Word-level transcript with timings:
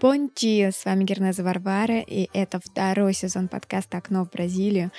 Бонтия, 0.00 0.70
с 0.70 0.84
вами 0.84 1.04
Гернеза 1.04 1.42
Варвара, 1.42 1.98
и 1.98 2.30
это 2.32 2.60
второй 2.64 3.12
сезон 3.12 3.48
подкаста 3.48 3.98
«Окно 3.98 4.24
в 4.24 4.30
Бразилию». 4.30 4.90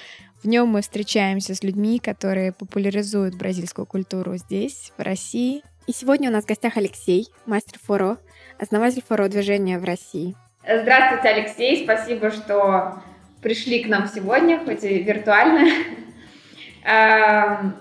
В 0.43 0.47
нем 0.47 0.67
мы 0.67 0.81
встречаемся 0.81 1.55
с 1.55 1.63
людьми, 1.63 1.99
которые 1.99 2.51
популяризуют 2.51 3.35
бразильскую 3.35 3.85
культуру 3.85 4.37
здесь, 4.37 4.91
в 4.97 5.01
России. 5.01 5.63
И 5.87 5.93
сегодня 5.93 6.29
у 6.29 6.33
нас 6.33 6.43
в 6.43 6.47
гостях 6.47 6.77
Алексей, 6.77 7.27
мастер 7.45 7.79
форо, 7.81 8.17
основатель 8.59 9.01
форо-движения 9.01 9.79
в 9.79 9.83
России. 9.83 10.35
Здравствуйте, 10.61 11.29
Алексей, 11.29 11.83
спасибо, 11.83 12.31
что 12.31 13.01
пришли 13.41 13.81
к 13.81 13.87
нам 13.87 14.09
сегодня, 14.13 14.59
хоть 14.63 14.83
и 14.83 14.99
виртуально. 14.99 15.69
Эм, 16.83 17.79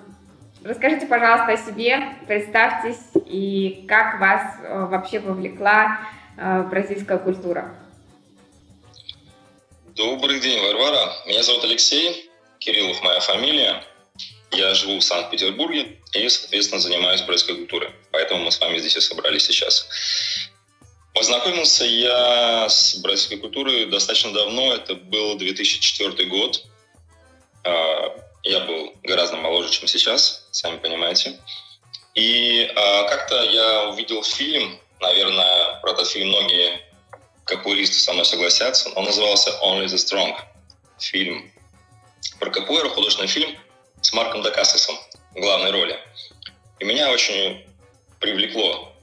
расскажите, 0.63 1.07
пожалуйста, 1.07 1.53
о 1.53 1.57
себе, 1.57 2.01
представьтесь 2.29 3.01
и 3.27 3.85
как 3.89 4.21
вас 4.21 4.43
э, 4.63 4.87
вообще 4.87 5.19
вовлекла 5.19 5.99
э, 6.37 6.63
бразильская 6.71 7.19
культура. 7.19 7.75
Добрый 9.97 10.39
день, 10.39 10.65
Варвара. 10.65 11.13
Меня 11.27 11.43
зовут 11.43 11.65
Алексей, 11.65 12.31
Кириллов 12.61 13.03
моя 13.03 13.19
фамилия. 13.19 13.83
Я 14.53 14.73
живу 14.75 14.99
в 14.99 15.03
Санкт-Петербурге 15.03 15.99
и, 16.13 16.29
соответственно, 16.29 16.81
занимаюсь 16.81 17.23
бразильской 17.23 17.57
культурой. 17.57 17.91
Поэтому 18.13 18.45
мы 18.45 18.53
с 18.53 18.61
вами 18.61 18.79
здесь 18.79 18.97
и 18.97 19.01
собрались 19.01 19.47
сейчас. 19.47 19.89
Познакомился 21.19 21.85
я 21.85 22.69
с 22.69 22.95
бразильской 22.99 23.39
культурой 23.39 23.87
достаточно 23.87 24.33
давно. 24.33 24.73
Это 24.73 24.95
был 24.95 25.37
2004 25.37 26.27
год. 26.27 26.65
А, 27.65 28.15
я 28.45 28.61
был 28.61 28.95
гораздо 29.03 29.37
моложе, 29.37 29.73
чем 29.73 29.89
сейчас, 29.89 30.47
сами 30.53 30.79
понимаете. 30.79 31.41
И 32.15 32.71
а, 32.73 33.09
как-то 33.09 33.43
я 33.43 33.89
увидел 33.89 34.23
фильм, 34.23 34.79
наверное, 35.01 35.81
про 35.81 35.91
этот 35.91 36.07
фильм 36.07 36.29
многие 36.29 36.83
капуэристы 37.47 37.99
со 37.99 38.13
мной 38.13 38.25
согласятся. 38.25 38.89
Он 38.91 39.03
назывался 39.03 39.51
«Only 39.61 39.87
the 39.87 39.97
Strong». 39.97 40.37
Фильм 41.01 41.51
про 42.39 42.49
капуэру, 42.51 42.91
художественный 42.91 43.27
фильм 43.27 43.59
с 44.03 44.13
Марком 44.13 44.43
Дакасисом 44.43 44.97
в 45.35 45.41
главной 45.41 45.73
роли. 45.73 45.99
И 46.79 46.85
меня 46.85 47.11
очень 47.11 47.67
привлекло 48.21 48.95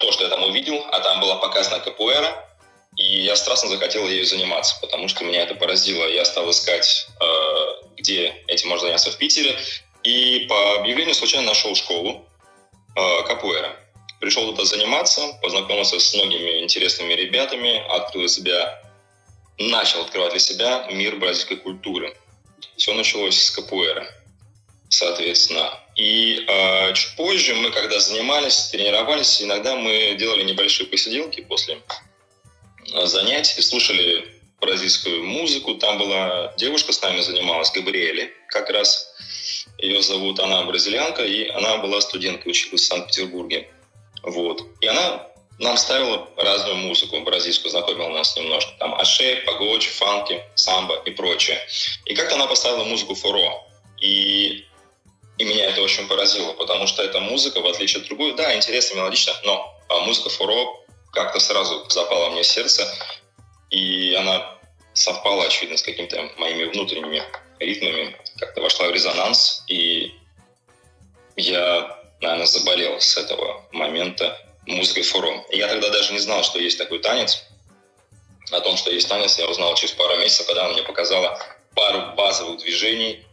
то, 0.00 0.10
что 0.12 0.24
я 0.24 0.30
там 0.30 0.42
увидел, 0.42 0.82
а 0.90 1.00
там 1.00 1.20
была 1.20 1.36
показана 1.36 1.78
капуэра, 1.78 2.48
и 2.96 3.22
я 3.22 3.36
страстно 3.36 3.68
захотел 3.68 4.08
ею 4.08 4.24
заниматься, 4.24 4.76
потому 4.80 5.08
что 5.08 5.24
меня 5.24 5.42
это 5.42 5.54
поразило. 5.54 6.08
Я 6.08 6.24
стал 6.24 6.50
искать, 6.50 7.06
э, 7.20 7.26
где 7.96 8.34
этим 8.48 8.70
можно 8.70 8.86
заняться 8.86 9.10
в 9.10 9.18
Питере, 9.18 9.56
и 10.02 10.46
по 10.48 10.76
объявлению 10.76 11.14
случайно 11.14 11.48
нашел 11.48 11.74
школу 11.74 12.26
э, 12.96 13.22
капуэра. 13.26 13.76
Пришел 14.20 14.46
туда 14.50 14.64
заниматься, 14.64 15.38
познакомился 15.42 16.00
с 16.00 16.14
многими 16.14 16.62
интересными 16.62 17.12
ребятами, 17.12 17.86
открыл 17.90 18.26
себя, 18.28 18.82
начал 19.58 20.00
открывать 20.00 20.30
для 20.30 20.40
себя 20.40 20.86
мир 20.90 21.16
бразильской 21.16 21.58
культуры. 21.58 22.16
Все 22.76 22.94
началось 22.94 23.38
с 23.38 23.50
капуэра, 23.50 24.06
соответственно. 24.88 25.78
И 26.00 26.46
э, 26.48 26.94
чуть 26.94 27.14
позже 27.14 27.54
мы, 27.54 27.70
когда 27.72 28.00
занимались, 28.00 28.70
тренировались, 28.70 29.42
иногда 29.42 29.76
мы 29.76 30.14
делали 30.18 30.44
небольшие 30.44 30.86
посиделки 30.86 31.42
после 31.42 31.82
занятий, 33.04 33.60
слушали 33.60 34.24
бразильскую 34.62 35.22
музыку. 35.22 35.74
Там 35.74 35.98
была 35.98 36.54
девушка 36.56 36.92
с 36.92 37.02
нами 37.02 37.20
занималась, 37.20 37.70
Габриэле, 37.70 38.32
как 38.48 38.70
раз 38.70 39.12
ее 39.76 40.00
зовут, 40.00 40.40
она 40.40 40.64
бразильянка, 40.64 41.22
и 41.22 41.48
она 41.48 41.76
была 41.76 42.00
студенткой, 42.00 42.52
училась 42.52 42.80
в 42.80 42.86
Санкт-Петербурге. 42.86 43.68
Вот. 44.22 44.62
И 44.80 44.86
она 44.86 45.26
нам 45.58 45.76
ставила 45.76 46.30
разную 46.38 46.76
музыку 46.76 47.20
бразильскую, 47.20 47.72
знакомила 47.72 48.08
нас 48.08 48.34
немножко. 48.36 48.72
Там 48.78 48.94
аше, 48.94 49.42
пагоч, 49.44 49.86
фанки, 49.88 50.42
самбо 50.54 51.02
и 51.04 51.10
прочее. 51.10 51.60
И 52.06 52.14
как-то 52.14 52.36
она 52.36 52.46
поставила 52.46 52.84
музыку 52.84 53.14
фуро. 53.14 53.52
И, 54.00 54.64
и 55.40 55.44
меня 55.44 55.70
это 55.70 55.80
очень 55.80 56.06
поразило, 56.06 56.52
потому 56.52 56.86
что 56.86 57.02
эта 57.02 57.18
музыка, 57.18 57.62
в 57.62 57.66
отличие 57.66 58.02
от 58.02 58.08
другой, 58.08 58.34
да, 58.34 58.54
интересно, 58.54 58.96
мелодично, 58.96 59.32
но 59.42 59.74
а 59.88 60.00
музыка 60.00 60.28
фуро 60.28 60.66
как-то 61.12 61.40
сразу 61.40 61.88
запала 61.88 62.28
мне 62.28 62.42
в 62.42 62.46
сердце, 62.46 62.86
и 63.70 64.14
она 64.14 64.58
совпала, 64.92 65.46
очевидно, 65.46 65.78
с 65.78 65.82
какими-то 65.82 66.30
моими 66.36 66.64
внутренними 66.64 67.22
ритмами, 67.58 68.14
как-то 68.38 68.60
вошла 68.60 68.88
в 68.88 68.90
резонанс, 68.90 69.64
и 69.66 70.12
я 71.36 71.98
наверное, 72.20 72.44
заболел 72.44 73.00
с 73.00 73.16
этого 73.16 73.64
момента 73.72 74.38
музыкой 74.66 75.04
форум. 75.04 75.46
Я 75.48 75.68
тогда 75.68 75.88
даже 75.88 76.12
не 76.12 76.18
знал, 76.18 76.42
что 76.44 76.58
есть 76.58 76.76
такой 76.76 76.98
танец. 76.98 77.46
О 78.50 78.60
том, 78.60 78.76
что 78.76 78.90
есть 78.90 79.08
танец, 79.08 79.38
я 79.38 79.48
узнал 79.48 79.74
через 79.74 79.94
пару 79.94 80.18
месяцев, 80.18 80.46
когда 80.46 80.66
она 80.66 80.74
мне 80.74 80.82
показала 80.82 81.40
пару 81.74 82.14
базовых 82.14 82.58
движений. 82.58 83.24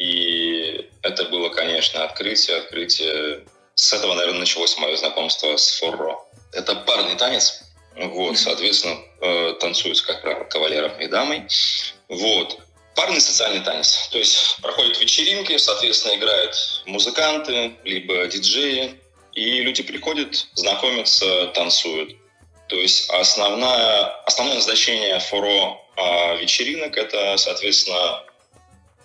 И 0.00 0.88
это 1.02 1.26
было, 1.26 1.50
конечно, 1.50 2.04
открытие, 2.04 2.56
открытие. 2.56 3.44
С 3.74 3.92
этого, 3.92 4.14
наверное, 4.14 4.40
началось 4.40 4.76
мое 4.78 4.96
знакомство 4.96 5.54
с 5.56 5.78
форро. 5.78 6.18
Это 6.52 6.74
парный 6.74 7.16
танец. 7.16 7.62
Вот, 7.96 8.38
соответственно, 8.38 8.98
э, 9.20 9.54
танцуют, 9.60 10.00
как 10.00 10.22
правило, 10.22 10.44
кавалером 10.44 10.98
и 11.00 11.06
дамой. 11.06 11.46
Вот 12.08 12.58
парный 12.96 13.20
социальный 13.20 13.60
танец. 13.60 14.08
То 14.10 14.16
есть 14.16 14.56
проходят 14.62 14.98
вечеринки, 14.98 15.56
соответственно, 15.58 16.14
играют 16.16 16.82
музыканты, 16.86 17.72
либо 17.84 18.26
диджеи, 18.26 18.98
и 19.34 19.60
люди 19.60 19.82
приходят, 19.82 20.48
знакомятся, 20.54 21.48
танцуют. 21.48 22.16
То 22.68 22.76
есть 22.76 23.10
основное, 23.10 24.06
основное 24.24 24.56
назначение 24.56 25.18
форо 25.20 25.78
а, 25.96 26.36
вечеринок– 26.36 26.96
это, 26.96 27.36
соответственно, 27.36 28.24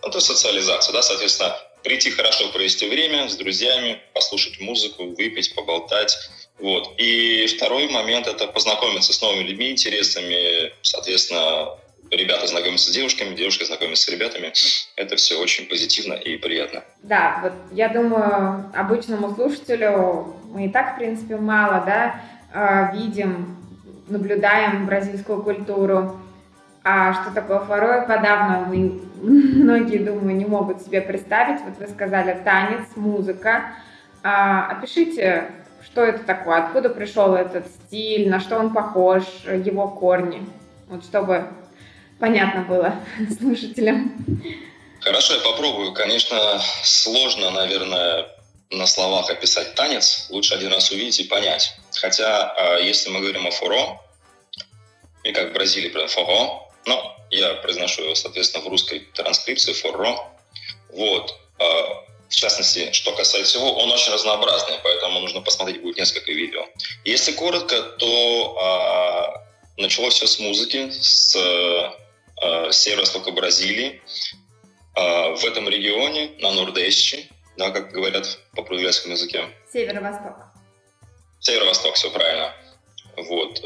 ну, 0.06 0.10
это 0.10 0.20
социализация, 0.20 0.94
да, 0.94 1.02
соответственно, 1.02 1.56
прийти 1.84 2.12
хорошо 2.12 2.50
провести 2.52 2.88
время 2.88 3.28
с 3.28 3.36
друзьями, 3.36 4.00
послушать 4.14 4.60
музыку, 4.60 5.06
выпить, 5.06 5.54
поболтать. 5.56 6.18
Вот. 6.60 6.94
И 6.98 7.48
второй 7.48 7.90
момент– 7.90 8.28
это 8.28 8.48
познакомиться 8.48 9.14
с 9.14 9.22
новыми 9.22 9.44
людьми, 9.44 9.72
интересными, 9.72 10.72
соответственно, 10.84 11.70
ребята 12.12 12.46
знакомятся 12.48 12.92
с 12.92 12.94
девушками, 12.94 13.36
девушки 13.36 13.64
знакомятся 13.64 14.06
с 14.06 14.10
ребятами. 14.10 14.54
Это 14.96 15.16
все 15.16 15.40
очень 15.40 15.66
позитивно 15.66 16.14
и 16.14 16.38
приятно. 16.38 16.84
Да, 17.02 17.40
вот 17.42 17.54
я 17.72 17.90
думаю, 17.90 18.72
обычному 18.76 19.34
слушателю 19.34 20.36
мы 20.52 20.68
и 20.68 20.70
так, 20.70 20.94
в 20.94 20.98
принципе, 21.00 21.38
мало, 21.38 21.84
да, 21.86 22.22
а, 22.54 22.96
видим, 22.96 23.58
наблюдаем 24.08 24.86
бразильскую 24.86 25.42
культуру. 25.42 26.20
А 26.88 27.14
что 27.14 27.34
такое 27.34 27.62
форой, 27.62 28.06
подавно 28.06 28.68
мы, 28.68 29.02
многие, 29.24 29.98
думаю, 29.98 30.36
не 30.36 30.46
могут 30.46 30.84
себе 30.84 31.02
представить. 31.02 31.60
Вот 31.62 31.80
вы 31.80 31.88
сказали 31.88 32.40
танец, 32.46 32.86
музыка. 32.96 33.76
А, 34.22 34.68
опишите, 34.68 35.50
что 35.84 36.04
это 36.04 36.24
такое, 36.24 36.64
откуда 36.64 36.90
пришел 36.90 37.34
этот 37.34 37.66
стиль, 37.68 38.30
на 38.30 38.40
что 38.40 38.60
он 38.60 38.72
похож, 38.72 39.24
его 39.46 39.88
корни. 39.88 40.48
Вот 40.88 41.04
чтобы 41.04 41.48
понятно 42.20 42.62
было 42.62 42.94
слушателям. 43.40 44.24
Хорошо, 45.02 45.34
я 45.34 45.40
попробую. 45.40 45.92
Конечно, 45.94 46.38
сложно, 46.84 47.50
наверное, 47.50 48.28
на 48.70 48.86
словах 48.86 49.32
описать 49.32 49.74
танец. 49.74 50.28
Лучше 50.30 50.54
один 50.54 50.72
раз 50.72 50.92
увидеть 50.92 51.20
и 51.20 51.24
понять. 51.24 51.76
Хотя, 52.00 52.52
а, 52.52 52.78
если 52.78 53.10
мы 53.10 53.22
говорим 53.22 53.48
о 53.48 53.52
фуро, 53.52 54.00
и 55.24 55.32
как 55.32 55.50
в 55.50 55.54
Бразилии 55.54 55.90
прям 55.90 56.08
фуро, 56.08 56.65
но 56.86 57.16
я 57.32 57.56
произношу 57.56 58.04
его, 58.04 58.16
соответственно, 58.16 58.64
в 58.64 58.68
русской 58.68 59.00
транскрипции 59.14 59.74
фуро. 59.74 60.18
Вот. 60.90 61.36
А, 61.60 62.06
в 62.30 62.36
частности, 62.36 62.92
что 62.92 63.14
касается 63.14 63.60
его, 63.60 63.74
он 63.74 63.92
очень 63.92 64.12
разнообразный, 64.12 64.78
поэтому 64.84 65.20
нужно 65.20 65.42
посмотреть 65.42 65.82
будет 65.82 65.98
несколько 65.98 66.32
видео. 66.32 66.66
Если 67.04 67.32
коротко, 67.32 67.82
то 67.82 68.58
а, 68.60 69.46
началось 69.78 70.16
все 70.16 70.28
с 70.28 70.40
музыки, 70.40 70.90
с 70.92 71.36
э, 71.36 72.72
северо-востока 72.72 73.32
Бразилии. 73.32 74.02
В 74.96 75.46
этом 75.46 75.68
регионе, 75.68 76.32
на 76.40 76.52
Нордесте, 76.52 77.28
да, 77.58 77.70
как 77.72 77.92
говорят 77.92 78.40
по 78.56 78.64
португальскому 78.64 79.14
языке. 79.14 79.50
Северо-восток. 79.74 80.38
Северо-восток, 81.42 81.96
все 81.96 82.10
правильно. 82.12 82.54
Вот. 83.18 83.62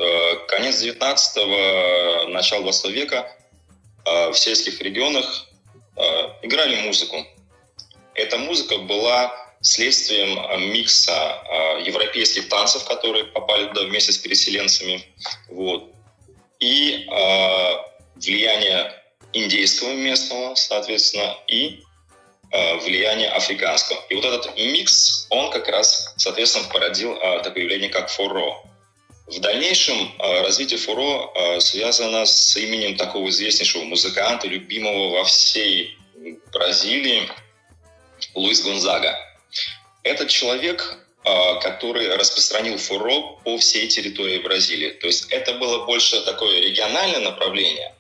Э, 0.50 0.56
конец 0.56 0.81
19-го, 0.81 2.30
начало 2.30 2.63
20 2.63 2.92
века 2.92 3.31
э, 4.06 4.30
в 4.30 4.38
сельских 4.38 4.81
регионах 4.81 5.48
э, 5.96 6.01
играли 6.44 6.81
музыку. 6.81 7.25
Эта 8.16 8.38
музыка 8.38 8.78
была 8.80 9.34
следствием 9.62 10.72
микса 10.72 11.44
европейских 11.86 12.48
танцев, 12.50 12.86
которые 12.86 13.25
попали 13.25 13.68
туда 13.68 13.84
вместе 13.84 14.12
с 14.12 14.18
переселенцами. 14.18 15.04
Вот. 15.50 15.92
и 16.60 17.07
э, 17.10 17.74
влияние 18.16 18.94
индейского 19.34 19.94
местного, 19.94 20.56
соответственно, 20.56 21.38
и 21.48 21.81
э, 22.51 22.78
влияние 22.80 23.30
африканского. 23.30 24.00
И 24.10 24.16
вот 24.16 24.25
этот 24.25 24.57
микс, 24.57 25.28
он 25.30 25.51
как 25.51 25.69
раз, 25.69 26.13
соответственно, 26.18 26.68
породил 26.72 27.13
э, 27.13 27.42
такое 27.44 27.63
явление, 27.63 27.90
как 27.90 28.10
форо. 28.10 28.69
В 29.29 29.39
дальнейшем 29.41 30.11
э, 30.17 30.41
развитие 30.41 30.79
фуро 30.79 31.29
э, 31.35 31.59
связано 31.59 32.25
с 32.25 32.57
именем 32.57 32.97
такого 32.97 33.29
известнейшего 33.29 33.83
музыканта, 33.83 34.47
любимого 34.47 35.09
во 35.09 35.23
всей 35.23 35.99
Бразилии, 36.51 37.29
Луис 38.33 38.63
Гонзага. 38.63 39.15
Этот 40.01 40.29
человек, 40.29 40.97
э, 41.25 41.59
который 41.61 42.15
распространил 42.15 42.79
фуро 42.79 43.37
по 43.43 43.59
всей 43.59 43.87
территории 43.87 44.39
Бразилии. 44.39 44.89
То 44.89 45.05
есть 45.05 45.31
это 45.31 45.53
было 45.53 45.85
больше 45.85 46.19
такое 46.21 46.61
региональное 46.61 47.19
направление, 47.19 47.93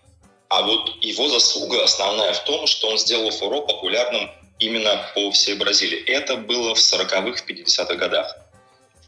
а 0.47 0.63
вот 0.63 0.95
его 1.03 1.27
заслуга 1.27 1.83
основная 1.83 2.33
в 2.33 2.43
том, 2.43 2.65
что 2.65 2.87
он 2.87 2.97
сделал 2.97 3.29
фуро 3.29 3.61
популярным 3.61 4.31
именно 4.57 5.11
по 5.13 5.29
всей 5.29 5.53
Бразилии. 5.53 6.03
Это 6.05 6.37
было 6.37 6.73
в 6.73 6.79
40-х, 6.79 7.43
50-х 7.47 7.95
годах. 7.97 8.48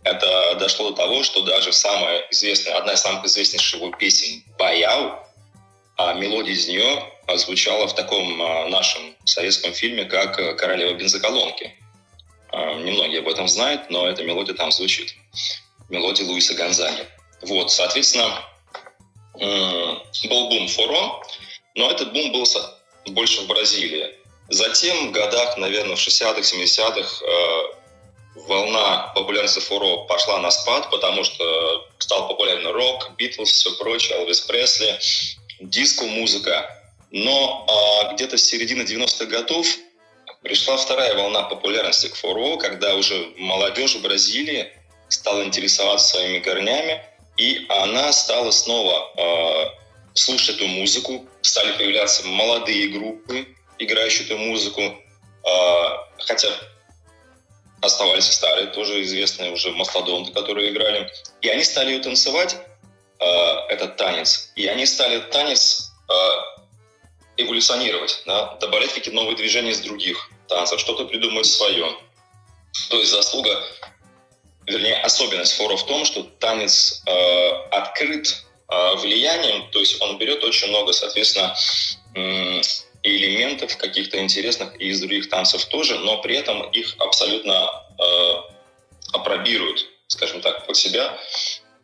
Это 0.03 0.55
дошло 0.55 0.89
до 0.89 0.95
того, 0.95 1.23
что 1.23 1.43
даже 1.43 1.71
самая 1.71 2.25
известная, 2.31 2.77
одна 2.77 2.93
из 2.93 3.01
самых 3.01 3.25
известнейших 3.25 3.79
его 3.79 3.91
песен 3.91 4.43
«Баяу», 4.57 5.19
а 5.97 6.13
мелодия 6.13 6.53
из 6.53 6.67
нее 6.67 7.03
звучала 7.35 7.87
в 7.87 7.93
таком 7.93 8.41
а, 8.41 8.67
нашем 8.67 9.15
советском 9.25 9.73
фильме, 9.73 10.05
как 10.05 10.57
«Королева 10.57 10.93
бензоколонки». 10.93 11.75
А, 12.51 12.75
немногие 12.75 13.19
об 13.19 13.27
этом 13.27 13.47
знают, 13.47 13.89
но 13.89 14.07
эта 14.07 14.23
мелодия 14.23 14.55
там 14.55 14.71
звучит. 14.71 15.13
Мелодия 15.89 16.25
Луиса 16.25 16.55
Гонзаги. 16.55 17.05
Вот, 17.41 17.71
соответственно, 17.71 18.43
был 19.35 20.49
бум 20.49 20.67
форо, 20.67 21.21
но 21.75 21.89
этот 21.89 22.13
бум 22.13 22.31
был 22.31 22.45
больше 23.07 23.41
в 23.41 23.47
Бразилии. 23.47 24.15
Затем 24.49 25.09
в 25.09 25.11
годах, 25.11 25.57
наверное, 25.57 25.95
в 25.95 25.99
60-х, 25.99 26.41
70-х 26.41 27.25
волна 28.51 29.11
популярности 29.15 29.59
фуро 29.59 30.05
пошла 30.07 30.39
на 30.39 30.51
спад, 30.51 30.89
потому 30.91 31.23
что 31.23 31.87
стал 31.99 32.27
популярен 32.27 32.67
рок, 32.67 33.11
Битлз, 33.17 33.49
все 33.49 33.71
прочее, 33.77 34.17
Элвис 34.19 34.41
Пресли, 34.41 34.99
диско-музыка. 35.61 36.69
Но 37.11 37.65
а, 37.67 38.13
где-то 38.13 38.37
с 38.37 38.43
середины 38.43 38.81
90-х 38.81 39.25
годов 39.25 39.67
пришла 40.43 40.75
вторая 40.75 41.15
волна 41.15 41.43
популярности 41.43 42.07
к 42.07 42.15
фуро, 42.15 42.57
когда 42.57 42.95
уже 42.95 43.31
молодежь 43.37 43.95
Бразилии 43.95 44.69
стала 45.07 45.43
интересоваться 45.43 46.09
своими 46.09 46.39
корнями, 46.39 47.01
и 47.37 47.65
она 47.69 48.11
стала 48.11 48.51
снова 48.51 49.11
э, 49.17 49.65
слушать 50.13 50.57
эту 50.57 50.67
музыку, 50.67 51.25
стали 51.41 51.71
появляться 51.77 52.27
молодые 52.27 52.89
группы, 52.89 53.47
играющие 53.79 54.25
эту 54.25 54.37
музыку, 54.37 54.81
э, 54.81 54.93
хотя 56.19 56.49
оставались 57.81 58.31
старые, 58.31 58.67
тоже 58.67 59.01
известные 59.01 59.51
уже 59.51 59.71
мастодонты, 59.71 60.31
которые 60.31 60.71
играли. 60.71 61.11
И 61.41 61.49
они 61.49 61.63
стали 61.63 61.91
ее 61.91 61.99
танцевать, 61.99 62.55
э, 63.19 63.25
этот 63.69 63.97
танец, 63.97 64.51
и 64.55 64.67
они 64.67 64.85
стали 64.85 65.19
танец 65.19 65.91
э, 66.09 66.13
эволюционировать, 67.37 68.21
да, 68.25 68.55
добавлять 68.61 68.93
какие-то 68.93 69.11
новые 69.11 69.35
движения 69.35 69.71
из 69.71 69.79
других 69.79 70.29
танцев, 70.47 70.79
что-то 70.79 71.05
придумать 71.05 71.45
свое. 71.45 71.97
То 72.89 72.97
есть 72.97 73.11
заслуга, 73.11 73.63
вернее, 74.67 74.97
особенность 75.01 75.53
фора 75.53 75.75
в 75.75 75.85
том, 75.85 76.05
что 76.05 76.23
танец 76.23 77.01
э, 77.05 77.49
открыт 77.71 78.43
э, 78.69 78.95
влиянием, 78.95 79.69
то 79.71 79.79
есть 79.79 80.01
он 80.01 80.17
берет 80.17 80.43
очень 80.43 80.69
много, 80.69 80.93
соответственно, 80.93 81.55
элементов 83.03 83.77
каких-то 83.77 84.19
интересных 84.19 84.79
и 84.79 84.89
из 84.89 84.99
других 84.99 85.29
танцев 85.29 85.65
тоже, 85.65 85.97
но 85.99 86.21
при 86.21 86.35
этом 86.35 86.69
их 86.71 86.95
абсолютно 86.99 87.69
э, 87.99 88.33
апробируют, 89.13 89.87
скажем 90.07 90.41
так, 90.41 90.67
под 90.67 90.77
себя. 90.77 91.17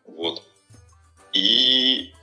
Вот. 0.05 0.43
И, 1.33 2.13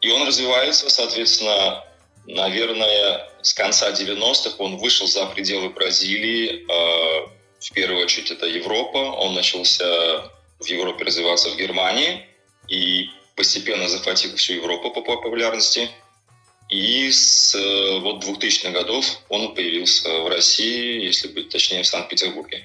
и 0.00 0.10
он 0.10 0.26
развивается, 0.26 0.90
соответственно, 0.90 1.84
наверное, 2.26 3.30
с 3.42 3.54
конца 3.54 3.90
90-х 3.92 4.56
он 4.58 4.76
вышел 4.78 5.06
за 5.06 5.26
пределы 5.26 5.70
Бразилии. 5.70 6.66
Э, 6.68 7.28
в 7.60 7.72
первую 7.72 8.02
очередь 8.02 8.30
это 8.30 8.46
Европа. 8.46 8.98
Он 8.98 9.34
начался 9.34 10.30
в 10.58 10.66
Европе 10.66 11.04
развиваться 11.04 11.50
в 11.50 11.56
Германии 11.56 12.26
и 12.68 13.08
постепенно 13.36 13.88
захватил 13.88 14.34
всю 14.36 14.54
Европу 14.54 14.90
по 14.90 15.02
популярности– 15.02 15.88
и 16.68 17.10
с 17.10 17.54
э, 17.54 18.00
вот 18.00 18.24
2000-х 18.24 18.70
годов 18.72 19.04
он 19.28 19.54
появился 19.54 20.08
в 20.20 20.28
России, 20.28 21.04
если 21.04 21.28
быть 21.28 21.48
точнее, 21.48 21.82
в 21.82 21.86
Санкт-Петербурге. 21.86 22.64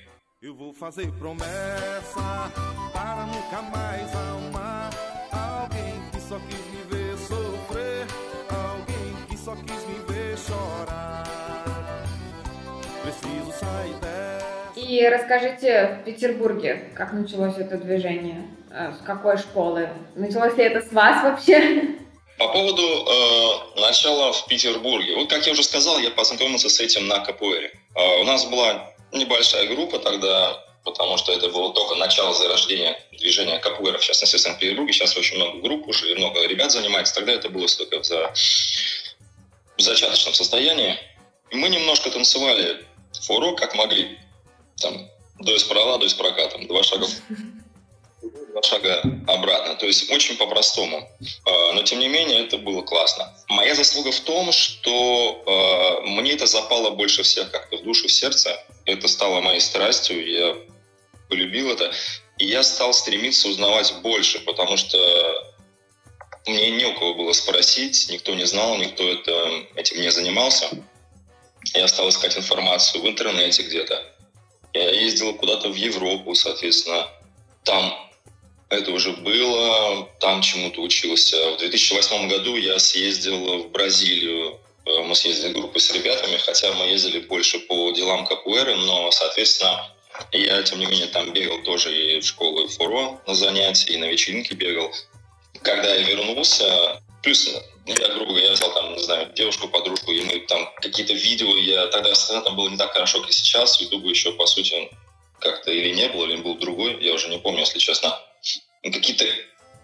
И 14.76 15.08
расскажите 15.08 16.00
в 16.02 16.06
Петербурге, 16.06 16.90
как 16.96 17.14
началось 17.14 17.58
это 17.58 17.78
движение, 17.78 18.48
э, 18.72 18.94
с 18.94 19.06
какой 19.06 19.38
школы? 19.38 19.90
Началось 20.16 20.58
ли 20.58 20.64
это 20.64 20.82
с 20.82 20.92
вас 20.92 21.24
вообще? 21.24 22.01
По 22.42 22.48
поводу 22.48 22.82
э, 22.82 23.80
начала 23.82 24.32
в 24.32 24.48
Петербурге. 24.48 25.16
Вот, 25.16 25.30
как 25.30 25.46
я 25.46 25.52
уже 25.52 25.62
сказал, 25.62 26.00
я 26.00 26.10
познакомился 26.10 26.70
с 26.70 26.80
этим 26.80 27.08
на 27.08 27.20
КПР. 27.20 27.72
Э, 27.96 28.22
у 28.22 28.24
нас 28.24 28.46
была 28.46 28.96
небольшая 29.12 29.68
группа 29.68 30.00
тогда, 30.00 30.66
потому 30.84 31.18
что 31.18 31.34
это 31.34 31.50
было 31.50 31.72
только 31.72 31.94
начало 31.96 32.34
зарождения 32.34 33.00
движения 33.12 33.60
КПР, 33.60 34.00
в 34.00 34.04
частности, 34.04 34.38
в 34.38 34.40
Санкт-Петербурге. 34.40 34.92
Сейчас 34.92 35.16
очень 35.16 35.36
много 35.36 35.60
групп 35.60 35.88
уже, 35.88 36.12
и 36.12 36.16
много 36.16 36.44
ребят 36.48 36.72
занимается. 36.72 37.14
Тогда 37.14 37.34
это 37.34 37.50
было 37.50 37.68
только 37.68 38.00
в, 38.00 38.06
за... 38.06 38.34
в 39.78 39.82
зачаточном 39.82 40.34
состоянии. 40.34 40.98
И 41.52 41.56
мы 41.56 41.70
немножко 41.70 42.10
танцевали 42.10 42.84
фуро, 43.22 43.54
как 43.54 43.76
могли. 43.76 44.18
Там, 44.82 45.08
до 45.40 45.54
из 45.54 45.64
до 45.64 46.06
из 46.06 46.16
прокатом, 46.16 46.66
два 46.66 46.82
шага 46.82 47.06
два 48.52 48.62
шага 48.62 49.02
обратно. 49.28 49.76
То 49.76 49.86
есть 49.86 50.12
очень 50.12 50.38
по-простому. 50.38 51.10
А, 51.46 51.74
но 51.74 51.84
тем 51.84 52.00
не 52.00 52.08
менее 52.08 52.46
это 52.46 52.58
было 52.58 52.82
классно. 52.82 53.34
Моя 53.48 53.76
заслуга 53.76 54.12
в 54.12 54.20
том, 54.20 54.52
что 54.52 55.44
а, 55.46 56.02
мне 56.02 56.34
это 56.34 56.46
запало 56.46 56.92
больше 56.92 57.24
всех 57.24 57.52
как-то 57.52 57.78
в 57.78 57.84
душу, 57.84 58.08
в 58.08 58.12
сердце. 58.12 58.64
Это 58.86 59.08
стало 59.08 59.42
моей 59.42 59.60
страстью. 59.60 60.26
Я 60.26 60.56
полюбил 61.30 61.72
это. 61.72 61.92
И 62.38 62.46
я 62.46 62.64
стал 62.64 62.94
стремиться 62.94 63.48
узнавать 63.48 63.94
больше, 64.02 64.40
потому 64.40 64.78
что 64.78 64.98
мне 66.48 66.72
не 66.72 66.86
у 66.86 66.94
кого 66.96 67.14
было 67.14 67.34
спросить, 67.34 68.08
никто 68.10 68.34
не 68.34 68.46
знал, 68.46 68.76
никто 68.78 69.08
это, 69.08 69.66
этим 69.76 70.02
не 70.02 70.12
занимался. 70.12 70.70
Я 71.76 71.88
стал 71.88 72.10
искать 72.10 72.36
информацию 72.36 73.04
в 73.04 73.08
интернете 73.08 73.62
где-то. 73.64 74.04
Я 74.74 74.90
ездил 74.90 75.36
куда-то 75.36 75.70
в 75.70 75.76
Европу, 75.76 76.34
соответственно. 76.34 77.08
Там 77.64 78.11
это 78.72 78.92
уже 78.92 79.12
было, 79.12 80.10
там 80.20 80.42
чему-то 80.42 80.82
учился. 80.82 81.52
В 81.52 81.58
2008 81.58 82.30
году 82.30 82.56
я 82.56 82.80
съездил 82.80 83.64
в 83.64 83.72
Бразилию. 83.72 84.60
Э, 84.86 85.02
мы 85.04 85.14
съездили 85.14 85.54
группой 85.54 85.82
с 85.82 85.92
ребятами, 85.92 86.38
хотя 86.38 86.72
мы 86.74 86.86
ездили 86.86 87.20
больше 87.20 87.60
по 87.60 87.92
делам 87.92 88.26
капуэры, 88.26 88.76
но, 88.76 89.12
соответственно, 89.12 89.94
я, 90.32 90.64
тем 90.64 90.80
не 90.80 90.86
менее, 90.86 91.08
там 91.08 91.34
бегал 91.34 91.62
тоже 91.64 91.94
и 91.94 92.22
в 92.22 92.26
школу 92.26 92.64
и 92.64 92.68
в 92.68 92.72
фуро 92.72 93.22
на 93.28 93.36
занятия, 93.36 93.94
и 93.94 93.98
на 93.98 94.06
вечеринки 94.06 94.54
бегал. 94.54 94.92
Когда 95.62 95.94
я 95.94 96.04
вернулся, 96.04 97.02
плюс 97.22 97.50
я, 97.86 98.08
грубо 98.14 98.32
говоря, 98.32 98.54
взял 98.54 98.74
там, 98.74 98.94
не 98.94 99.04
знаю, 99.04 99.34
девушку, 99.34 99.68
подружку, 99.68 100.12
и 100.12 100.22
мы 100.22 100.40
там 100.48 100.70
какие-то 100.78 101.14
видео, 101.14 101.56
я 101.58 101.88
тогда 101.88 102.12
интернетом 102.12 102.56
было 102.56 102.70
не 102.70 102.78
так 102.78 102.94
хорошо, 102.94 103.22
как 103.22 103.34
сейчас, 103.34 103.82
Ютуба 103.82 104.10
еще, 104.10 104.32
по 104.32 104.46
сути, 104.46 104.90
как-то 105.40 105.72
или 105.72 105.94
не 105.94 106.08
было, 106.08 106.26
или 106.26 106.38
был 106.38 106.56
другой, 106.56 107.04
я 107.04 107.14
уже 107.14 107.28
не 107.28 107.38
помню, 107.38 107.62
если 107.62 107.80
честно 107.80 108.18
какие-то 108.90 109.26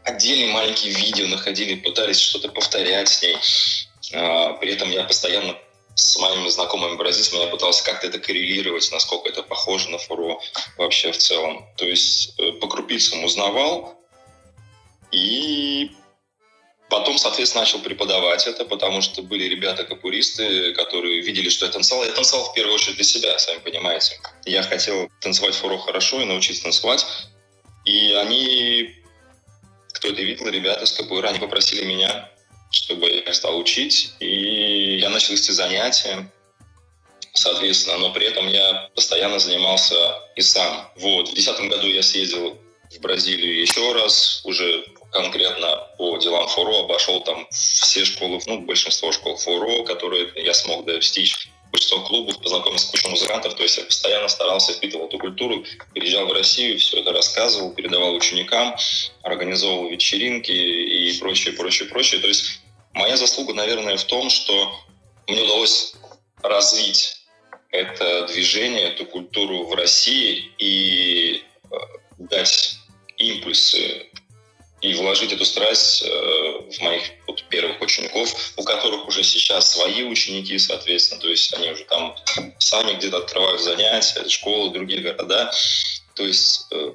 отдельные 0.03 0.51
маленькие 0.51 0.93
видео 0.93 1.27
находили, 1.27 1.75
пытались 1.75 2.19
что-то 2.19 2.49
повторять 2.49 3.09
с 3.09 3.21
ней. 3.21 3.37
А, 4.13 4.53
при 4.53 4.73
этом 4.73 4.89
я 4.89 5.03
постоянно 5.03 5.57
с 5.95 6.17
моими 6.19 6.47
знакомыми 6.49 6.95
бразильцами 6.95 7.41
я 7.41 7.47
пытался 7.47 7.83
как-то 7.83 8.07
это 8.07 8.19
коррелировать, 8.19 8.89
насколько 8.91 9.29
это 9.29 9.41
похоже 9.41 9.89
на 9.89 9.97
фуро 9.97 10.39
вообще 10.77 11.11
в 11.11 11.17
целом. 11.17 11.65
То 11.75 11.85
есть 11.85 12.39
э, 12.39 12.51
по 12.53 12.67
крупицам 12.67 13.23
узнавал 13.23 13.99
и 15.11 15.91
потом, 16.89 17.17
соответственно, 17.17 17.63
начал 17.63 17.79
преподавать 17.79 18.45
это, 18.45 18.63
потому 18.63 19.01
что 19.01 19.23
были 19.23 19.45
ребята-капуристы, 19.45 20.73
которые 20.73 21.21
видели, 21.21 21.49
что 21.49 21.65
я 21.65 21.71
танцевал. 21.71 22.05
Я 22.05 22.11
танцевал 22.11 22.45
в 22.45 22.53
первую 22.53 22.75
очередь 22.75 22.95
для 22.95 23.03
себя, 23.03 23.39
сами 23.39 23.59
понимаете. 23.59 24.19
Я 24.45 24.61
хотел 24.61 25.09
танцевать 25.19 25.55
фуро 25.55 25.79
хорошо 25.79 26.21
и 26.21 26.25
научиться 26.25 26.63
танцевать. 26.63 27.05
И 27.87 28.11
они 28.13 28.97
кто 29.97 30.09
это 30.09 30.21
видел, 30.21 30.47
ребята 30.47 30.85
с 30.85 30.91
КПР, 30.91 31.25
они 31.25 31.39
попросили 31.39 31.83
меня, 31.83 32.29
чтобы 32.69 33.09
я 33.09 33.33
стал 33.33 33.57
учить, 33.57 34.13
и 34.19 34.97
я 34.99 35.09
начал 35.09 35.33
вести 35.33 35.51
занятия, 35.51 36.31
соответственно, 37.33 37.97
но 37.97 38.13
при 38.13 38.27
этом 38.27 38.47
я 38.47 38.89
постоянно 38.93 39.39
занимался 39.39 39.95
и 40.35 40.41
сам. 40.41 40.91
Вот, 40.97 41.29
в 41.29 41.33
2010 41.33 41.69
году 41.69 41.87
я 41.87 42.03
съездил 42.03 42.59
в 42.91 42.99
Бразилию 42.99 43.59
еще 43.59 43.93
раз, 43.93 44.41
уже 44.43 44.85
конкретно 45.11 45.87
по 45.97 46.17
делам 46.17 46.47
ФОРО 46.47 46.81
обошел 46.81 47.21
там 47.21 47.47
все 47.49 48.05
школы, 48.05 48.39
ну, 48.45 48.59
большинство 48.61 49.11
школ 49.11 49.35
ФОРО, 49.37 49.83
которые 49.83 50.29
я 50.35 50.53
смог 50.53 50.85
достичь 50.85 51.49
большинство 51.77 52.01
клубов, 52.01 52.41
познакомился 52.41 52.87
с 52.87 52.89
кучей 52.89 53.07
музыкантов, 53.07 53.53
то 53.53 53.61
есть 53.61 53.77
я 53.77 53.83
постоянно 53.83 54.27
старался 54.27 54.73
впитывать 54.73 55.09
эту 55.09 55.19
культуру, 55.19 55.63
приезжал 55.93 56.25
в 56.25 56.31
Россию, 56.31 56.79
все 56.79 57.01
это 57.01 57.13
рассказывал, 57.13 57.71
передавал 57.71 58.15
ученикам, 58.15 58.75
организовывал 59.21 59.89
вечеринки 59.89 60.51
и 60.51 61.19
прочее, 61.19 61.53
прочее, 61.53 61.87
прочее. 61.87 62.19
То 62.19 62.27
есть 62.27 62.61
моя 62.93 63.15
заслуга, 63.15 63.53
наверное, 63.53 63.97
в 63.97 64.03
том, 64.05 64.31
что 64.31 64.71
мне 65.27 65.43
удалось 65.43 65.93
развить 66.41 67.17
это 67.69 68.25
движение, 68.27 68.93
эту 68.93 69.05
культуру 69.05 69.67
в 69.67 69.73
России 69.75 70.51
и 70.57 71.43
э, 71.69 71.75
дать 72.17 72.79
импульсы 73.17 74.07
и 74.81 74.93
вложить 74.93 75.33
эту 75.33 75.45
страсть 75.45 76.03
э, 76.03 76.07
в 76.07 76.81
моих 76.81 77.03
вот, 77.25 77.43
первых 77.49 77.81
учеников, 77.81 78.53
у 78.57 78.63
которых 78.63 79.07
уже 79.07 79.23
сейчас 79.23 79.73
свои 79.73 80.03
ученики, 80.03 80.57
соответственно, 80.57 81.21
то 81.21 81.29
есть 81.29 81.53
они 81.53 81.71
уже 81.71 81.83
там 81.85 82.15
сами 82.59 82.93
где-то 82.93 83.17
открывают 83.17 83.61
занятия, 83.61 84.27
школы, 84.29 84.71
другие 84.71 85.01
города. 85.01 85.51
То 86.13 86.23
есть 86.23 86.67
э, 86.71 86.93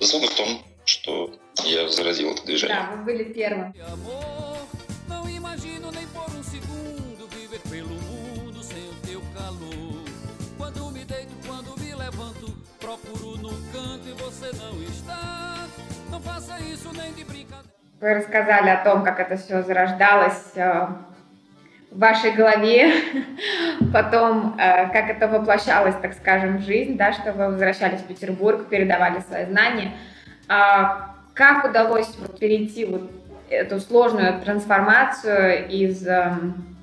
заслуга 0.00 0.26
в 0.26 0.34
том, 0.34 0.64
что 0.84 1.30
я 1.64 1.88
заразил 1.88 2.32
это 2.32 2.44
движение. 2.44 2.76
Да, 2.76 2.96
вы 2.96 3.04
были 3.04 3.24
первым. 3.32 3.72
Вы 18.00 18.14
рассказали 18.14 18.68
о 18.68 18.84
том, 18.84 19.02
как 19.02 19.20
это 19.20 19.36
все 19.36 19.62
зарождалось 19.62 20.52
э, 20.56 20.86
в 21.90 21.98
вашей 21.98 22.32
голове, 22.32 22.92
потом 23.92 24.56
э, 24.58 24.90
как 24.90 25.08
это 25.08 25.28
воплощалось, 25.28 25.94
так 26.02 26.12
скажем, 26.14 26.58
в 26.58 26.62
жизнь, 26.62 26.96
да, 26.96 27.12
что 27.12 27.32
вы 27.32 27.46
возвращались 27.46 28.00
в 28.00 28.06
Петербург, 28.06 28.68
передавали 28.68 29.20
свои 29.20 29.46
знания. 29.46 29.92
А 30.48 31.14
как 31.34 31.64
удалось 31.64 32.14
вот 32.18 32.38
перейти 32.38 32.84
вот 32.84 33.10
эту 33.48 33.80
сложную 33.80 34.40
трансформацию 34.42 35.68
из 35.68 36.06
эм, 36.06 36.76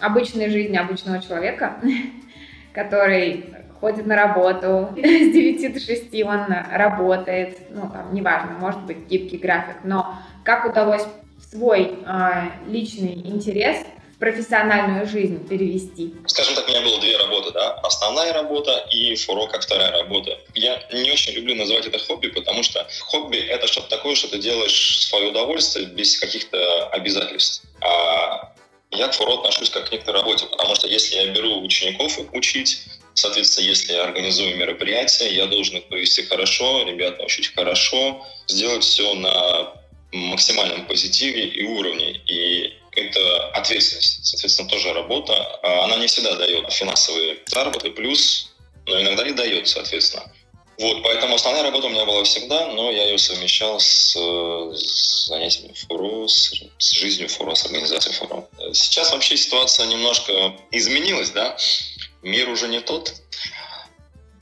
обычной 0.00 0.50
жизни 0.50 0.76
обычного 0.76 1.20
человека, 1.20 1.74
который 2.72 3.57
ходит 3.80 4.06
на 4.06 4.16
работу, 4.16 4.90
с 4.96 5.32
9 5.32 5.74
до 5.74 5.80
6 5.80 6.22
он 6.24 6.46
работает, 6.72 7.58
ну, 7.70 7.90
там, 7.92 8.12
неважно, 8.12 8.52
может 8.58 8.80
быть, 8.82 9.06
гибкий 9.06 9.38
график, 9.38 9.76
но 9.84 10.14
как 10.44 10.64
удалось 10.64 11.04
свой 11.50 11.98
э, 12.04 12.68
личный 12.68 13.14
интерес 13.14 13.78
в 14.14 14.18
профессиональную 14.18 15.06
жизнь 15.06 15.46
перевести? 15.46 16.14
Скажем 16.26 16.54
так, 16.54 16.66
у 16.66 16.70
меня 16.70 16.80
было 16.82 17.00
две 17.00 17.16
работы, 17.16 17.52
да, 17.52 17.74
основная 17.82 18.32
работа 18.32 18.86
и 18.90 19.14
фуро 19.16 19.46
как 19.46 19.62
вторая 19.62 19.92
работа. 19.92 20.38
Я 20.54 20.82
не 20.92 21.10
очень 21.10 21.34
люблю 21.34 21.54
называть 21.54 21.86
это 21.86 21.98
хобби, 21.98 22.28
потому 22.28 22.62
что 22.62 22.86
хобби— 23.02 23.36
это 23.48 23.66
что-то 23.66 23.88
такое, 23.88 24.14
что 24.14 24.28
ты 24.28 24.38
делаешь 24.38 24.98
в 24.98 25.02
свое 25.04 25.30
удовольствие 25.30 25.86
без 25.86 26.18
каких-то 26.18 26.88
обязательств. 26.88 27.64
А 27.80 28.52
я 28.90 29.08
к 29.08 29.14
фуро 29.14 29.34
отношусь 29.34 29.70
как 29.70 29.88
к 29.88 29.92
некоторой 29.92 30.22
работе, 30.22 30.46
потому 30.46 30.74
что 30.74 30.88
если 30.88 31.16
я 31.16 31.26
беру 31.32 31.62
учеников 31.62 32.18
учить, 32.32 32.82
Соответственно, 33.18 33.66
если 33.66 33.94
я 33.94 34.04
организую 34.04 34.56
мероприятие, 34.56 35.34
я 35.34 35.46
должен 35.46 35.78
их 35.78 35.88
провести 35.88 36.22
хорошо, 36.22 36.84
ребят 36.84 37.18
научить 37.18 37.52
хорошо, 37.52 38.24
сделать 38.46 38.84
все 38.84 39.12
на 39.14 39.72
максимальном 40.12 40.86
позитиве 40.86 41.48
и 41.48 41.64
уровне. 41.64 42.12
И 42.26 42.72
это 42.92 43.48
ответственность, 43.48 44.24
соответственно, 44.24 44.68
тоже 44.68 44.92
работа. 44.92 45.34
А 45.64 45.84
она 45.84 45.96
не 45.96 46.06
всегда 46.06 46.36
дает 46.36 46.72
финансовые 46.72 47.38
заработки, 47.46 47.90
плюс, 47.90 48.52
но 48.86 49.00
иногда 49.00 49.26
и 49.26 49.32
дает, 49.32 49.66
соответственно. 49.66 50.32
Вот, 50.78 51.02
поэтому 51.02 51.34
основная 51.34 51.64
работа 51.64 51.88
у 51.88 51.90
меня 51.90 52.06
была 52.06 52.22
всегда, 52.22 52.68
но 52.68 52.92
я 52.92 53.06
ее 53.06 53.18
совмещал 53.18 53.80
с, 53.80 54.14
с 54.14 55.26
занятиями 55.26 55.72
форо, 55.72 56.28
с, 56.28 56.52
с 56.78 56.92
жизнью 56.92 57.28
форо, 57.28 57.56
с 57.56 57.64
организацией 57.64 58.14
форо. 58.14 58.46
Сейчас 58.72 59.10
вообще 59.10 59.36
ситуация 59.36 59.86
немножко 59.86 60.54
изменилась, 60.70 61.30
да, 61.30 61.56
мир 62.22 62.48
уже 62.48 62.68
не 62.68 62.80
тот, 62.80 63.14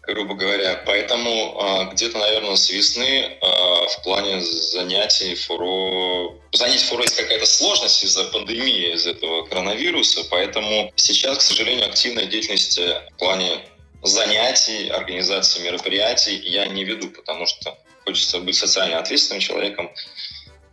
грубо 0.02 0.34
говоря. 0.34 0.82
Поэтому 0.86 1.60
а, 1.60 1.84
где-то, 1.86 2.18
наверное, 2.18 2.56
с 2.56 2.70
весны 2.70 3.38
а, 3.40 3.86
в 3.86 4.02
плане 4.02 4.40
занятий 4.40 5.34
фуро... 5.34 6.34
Занять 6.52 6.82
фуро 6.82 7.02
есть 7.02 7.16
какая-то 7.16 7.46
сложность 7.46 8.04
из-за 8.04 8.24
пандемии, 8.24 8.94
из 8.94 9.06
этого 9.06 9.44
коронавируса. 9.46 10.24
Поэтому 10.30 10.92
сейчас, 10.96 11.38
к 11.38 11.42
сожалению, 11.42 11.86
активной 11.86 12.26
деятельности 12.26 12.94
в 13.12 13.16
плане 13.18 13.60
занятий, 14.02 14.88
организации 14.88 15.62
мероприятий 15.62 16.36
я 16.36 16.66
не 16.66 16.84
веду, 16.84 17.10
потому 17.10 17.46
что 17.46 17.76
хочется 18.04 18.38
быть 18.38 18.54
социально 18.54 18.98
ответственным 18.98 19.40
человеком. 19.40 19.90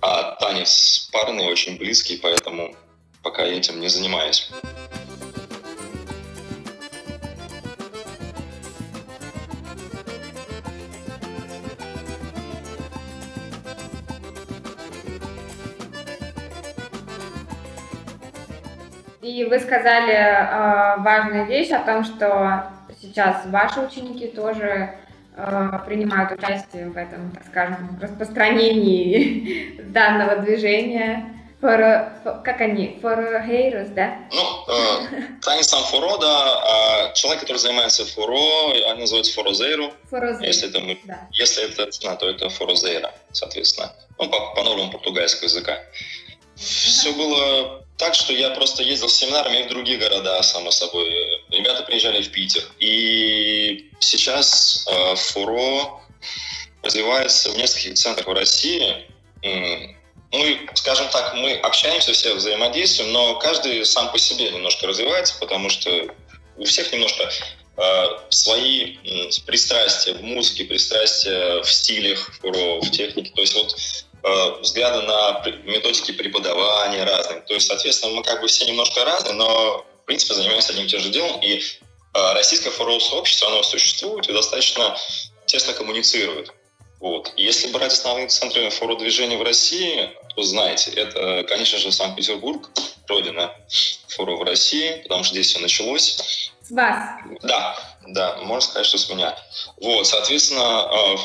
А 0.02 0.36
танец 0.36 1.10
парный 1.12 1.46
очень 1.46 1.78
близкий, 1.78 2.18
поэтому 2.18 2.76
пока 3.24 3.44
этим 3.46 3.80
не 3.80 3.88
занимаюсь. 3.88 4.50
И 19.34 19.46
вы 19.46 19.60
сказали 19.60 20.14
э, 20.14 21.02
важную 21.02 21.48
вещь 21.48 21.72
о 21.72 21.80
том, 21.80 22.04
что 22.04 22.66
сейчас 23.02 23.38
ваши 23.48 23.80
ученики 23.80 24.28
тоже 24.28 24.94
э, 25.36 25.80
принимают 25.88 26.34
участие 26.34 26.90
в 26.90 26.96
этом, 26.96 27.32
так 27.32 27.44
скажем, 27.48 27.98
распространении 28.00 29.82
данного 29.92 30.36
движения. 30.36 31.34
For, 31.60 32.12
for, 32.24 32.44
как 32.44 32.62
они? 32.62 33.00
Форхейрус, 33.02 33.88
да? 33.96 34.20
Ну, 34.32 34.66
э, 34.72 35.22
танец 35.42 35.70
сам 35.70 35.82
форо, 35.86 36.20
да. 36.20 37.08
А 37.08 37.14
человек, 37.14 37.42
который 37.42 37.58
занимается 37.58 38.06
форо, 38.06 38.72
они 38.92 39.00
называются 39.00 39.34
форозейру. 39.34 39.94
Форозейру, 40.12 40.46
если 40.46 40.70
это, 40.70 40.80
мы, 40.80 41.00
да. 41.06 41.28
Если 41.32 41.64
это 41.72 41.90
цена, 41.90 42.18
то 42.18 42.30
это 42.30 42.50
форозейра, 42.50 43.12
соответственно. 43.32 43.94
Ну, 44.20 44.30
по, 44.30 44.54
по 44.54 44.64
нормам 44.64 44.92
португальского 44.92 45.46
языка. 45.46 45.80
Все 46.56 47.12
было 47.14 47.83
так, 47.98 48.16
что 48.16 48.34
я 48.34 48.50
просто 48.52 48.84
ездил 48.84 49.10
с 49.10 49.16
семинарами 49.16 49.60
и 49.60 49.64
в 49.64 49.70
другие 49.70 49.98
города, 49.98 50.42
само 50.42 50.72
собой. 50.72 51.10
Ребята 51.50 51.84
приезжали 51.84 52.22
в 52.22 52.32
Питер. 52.32 52.64
И 52.80 53.92
сейчас 54.00 54.86
э, 54.90 55.16
Фуро 55.16 56.02
развивается 56.82 57.52
в 57.52 57.58
нескольких 57.58 57.94
центрах 57.94 58.28
в 58.28 58.34
России. 58.34 59.06
Мы, 60.32 60.68
скажем 60.74 61.08
так, 61.10 61.36
мы 61.36 61.54
общаемся, 61.54 62.12
все 62.14 62.34
взаимодействуем, 62.34 63.12
но 63.12 63.36
каждый 63.38 63.86
сам 63.86 64.12
по 64.12 64.18
себе 64.18 64.50
немножко 64.50 64.88
развивается, 64.88 65.36
потому 65.40 65.70
что 65.70 66.08
у 66.58 66.66
всех 66.66 66.92
немножко 66.92 67.30
э, 67.78 68.06
свои 68.30 68.98
э, 69.04 69.30
пристрастия 69.46 70.14
в 70.14 70.24
музыке, 70.24 70.66
пристрастия 70.66 71.62
в 71.62 71.72
стилях, 71.72 72.32
в 72.42 72.90
технике. 72.90 73.32
То 73.36 73.42
есть 73.42 73.54
вот 73.54 73.76
взгляды 74.62 75.02
на 75.02 75.44
методики 75.66 76.12
преподавания 76.14 77.04
разные. 77.04 77.42
То 77.42 77.54
есть, 77.54 77.68
соответственно, 77.68 78.14
мы 78.14 78.24
как 78.24 78.42
бы 78.42 78.48
все 78.48 78.66
немножко 78.66 79.04
разные, 79.04 79.34
но, 79.34 79.86
в 80.04 80.06
принципе, 80.06 80.34
занимаемся 80.34 80.72
одним 80.72 80.86
и 80.86 80.90
тем 80.90 81.02
же 81.02 81.10
делом. 81.10 81.42
И 81.42 81.60
э, 81.60 82.34
российское 82.34 82.72
форовое 82.72 83.00
сообщество, 83.00 83.50
оно 83.50 83.64
существует 83.64 84.28
и 84.30 84.34
достаточно 84.34 84.96
тесно 85.46 85.74
коммуницирует. 85.74 86.54
Вот. 87.02 87.34
Если 87.36 87.68
брать 87.68 87.92
основные 87.92 88.28
центры 88.28 88.70
форо-движения 88.70 89.38
в 89.38 89.44
России, 89.44 90.10
то 90.36 90.42
знаете, 90.42 90.92
это, 90.92 91.44
конечно 91.44 91.78
же, 91.78 91.92
Санкт-Петербург, 91.92 92.70
родина 93.10 93.54
форо 94.08 94.38
в 94.38 94.44
России, 94.44 95.02
потому 95.04 95.26
что 95.26 95.34
здесь 95.34 95.48
все 95.48 95.60
началось. 95.60 96.52
С 96.62 96.72
вас? 96.72 97.20
Да, 97.42 97.78
да, 98.08 98.38
можно 98.38 98.62
сказать, 98.62 98.86
что 98.86 98.98
с 98.98 99.10
меня. 99.10 99.38
Вот, 99.82 100.08
соответственно, 100.08 100.90
э, 100.90 101.18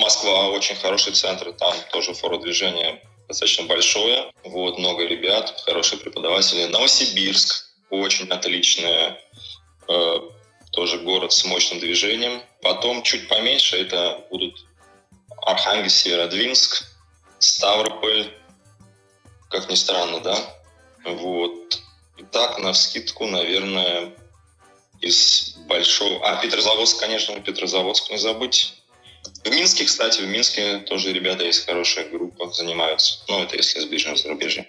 Москва 0.00 0.48
очень 0.48 0.76
хороший 0.76 1.12
центр, 1.12 1.52
там 1.52 1.74
тоже 1.92 2.14
фородвижение 2.14 3.00
достаточно 3.28 3.66
большое, 3.66 4.32
вот, 4.42 4.76
много 4.78 5.04
ребят, 5.06 5.62
хорошие 5.64 6.00
преподаватели. 6.00 6.66
Новосибирск 6.66 7.66
очень 7.90 8.26
отличный, 8.28 9.14
э, 9.88 10.20
тоже 10.72 10.98
город 10.98 11.32
с 11.32 11.44
мощным 11.44 11.78
движением. 11.78 12.42
Потом 12.60 13.02
чуть 13.02 13.28
поменьше 13.28 13.76
это 13.76 14.26
будут 14.30 14.66
Архангельск, 15.42 15.96
Северодвинск, 15.96 16.84
Ставрополь, 17.38 18.32
как 19.48 19.70
ни 19.70 19.74
странно, 19.74 20.20
да? 20.20 20.36
Вот. 21.04 21.80
И 22.18 22.24
так, 22.24 22.58
на 22.58 22.72
вскидку, 22.72 23.26
наверное, 23.26 24.12
из 25.00 25.54
большого... 25.68 26.26
А, 26.28 26.36
Петрозаводск, 26.36 26.98
конечно, 26.98 27.38
Петрозаводск 27.40 28.10
не 28.10 28.18
забыть. 28.18 28.74
В 29.44 29.50
Минске, 29.50 29.84
кстати, 29.84 30.20
в 30.20 30.28
Минске 30.28 30.78
тоже 30.78 31.12
ребята 31.12 31.44
есть 31.44 31.66
хорошая 31.66 32.08
группа, 32.08 32.50
занимаются. 32.50 33.24
Ну, 33.28 33.42
это 33.42 33.56
если 33.56 33.80
с 33.80 33.86
ближнего 33.86 34.16
зарубежья. 34.16 34.66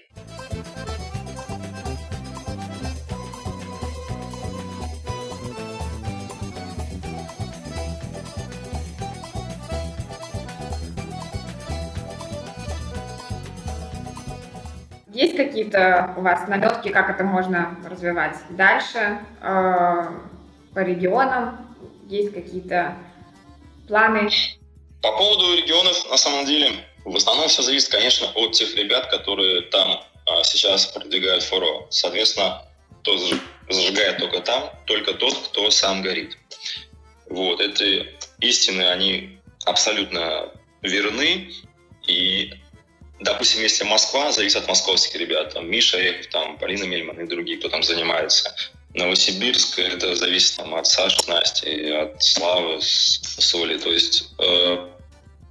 Есть 15.14 15.36
какие-то 15.36 16.14
у 16.18 16.22
вас 16.22 16.48
наметки, 16.48 16.90
как 16.90 17.10
это 17.10 17.24
можно 17.24 17.78
развивать 17.86 18.38
дальше 18.50 19.20
э, 19.42 20.08
по 20.74 20.80
регионам? 20.80 21.68
Есть 22.08 22.34
какие-то 22.34 22.96
планы? 23.92 24.32
По 25.02 25.12
поводу 25.12 25.56
регионов, 25.56 26.10
на 26.10 26.18
самом 26.18 26.46
деле, 26.46 26.72
в 27.04 27.16
основном 27.16 27.48
все 27.50 27.62
зависит, 27.62 27.90
конечно, 27.90 28.28
от 28.36 28.54
тех 28.54 28.74
ребят, 28.76 29.10
которые 29.10 29.64
там 29.64 30.04
а, 30.26 30.44
сейчас 30.44 30.86
продвигают 30.86 31.44
форо. 31.44 31.88
Соответственно, 31.90 32.62
кто 33.02 33.18
зажигает 33.70 34.20
только 34.20 34.40
там, 34.40 34.72
только 34.86 35.14
тот, 35.14 35.36
кто 35.50 35.70
сам 35.72 36.02
горит. 36.02 36.38
Вот, 37.30 37.60
эти 37.60 38.08
истины, 38.40 38.84
они 38.84 39.40
абсолютно 39.66 40.52
верны, 40.82 41.52
и 42.08 42.54
допустим, 43.20 43.60
вместе 43.60 43.84
Москва 43.84 44.32
зависит 44.32 44.58
от 44.58 44.68
московских 44.68 45.20
ребят. 45.20 45.54
Там 45.54 45.70
Миша 45.70 45.98
Эхов, 45.98 46.28
там 46.28 46.58
Полина 46.58 46.86
Мельман 46.86 47.20
и 47.20 47.28
другие, 47.28 47.58
кто 47.58 47.70
там 47.70 47.84
занимается. 47.84 48.56
Новосибирск, 48.94 49.80
это 49.80 50.16
зависит 50.16 50.58
там, 50.58 50.76
от 50.76 50.86
Саши, 50.86 51.18
Насти, 51.28 51.92
от 51.92 52.22
Славы, 52.22 52.80
Соли. 52.82 53.78
То 53.78 53.90
есть 53.90 54.30
э, 54.38 54.90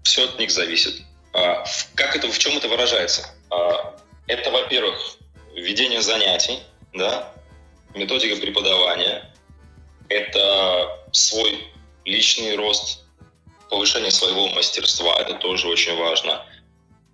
все 0.03 0.25
от 0.25 0.39
них 0.39 0.51
зависит. 0.51 1.03
А, 1.33 1.65
как 1.95 2.17
это, 2.17 2.31
в 2.31 2.39
чем 2.39 2.57
это 2.57 2.69
выражается? 2.69 3.27
А, 3.51 3.97
это, 4.27 4.51
во-первых, 4.51 5.17
введение 5.55 6.03
занятий, 6.03 6.59
да, 6.93 7.33
методика 7.95 8.37
преподавания, 8.37 9.33
это 10.09 10.99
свой 11.13 11.65
личный 12.05 12.57
рост, 12.57 13.05
повышение 13.71 14.11
своего 14.11 14.49
мастерства, 14.49 15.17
это 15.19 15.35
тоже 15.35 15.69
очень 15.69 15.97
важно. 15.97 16.45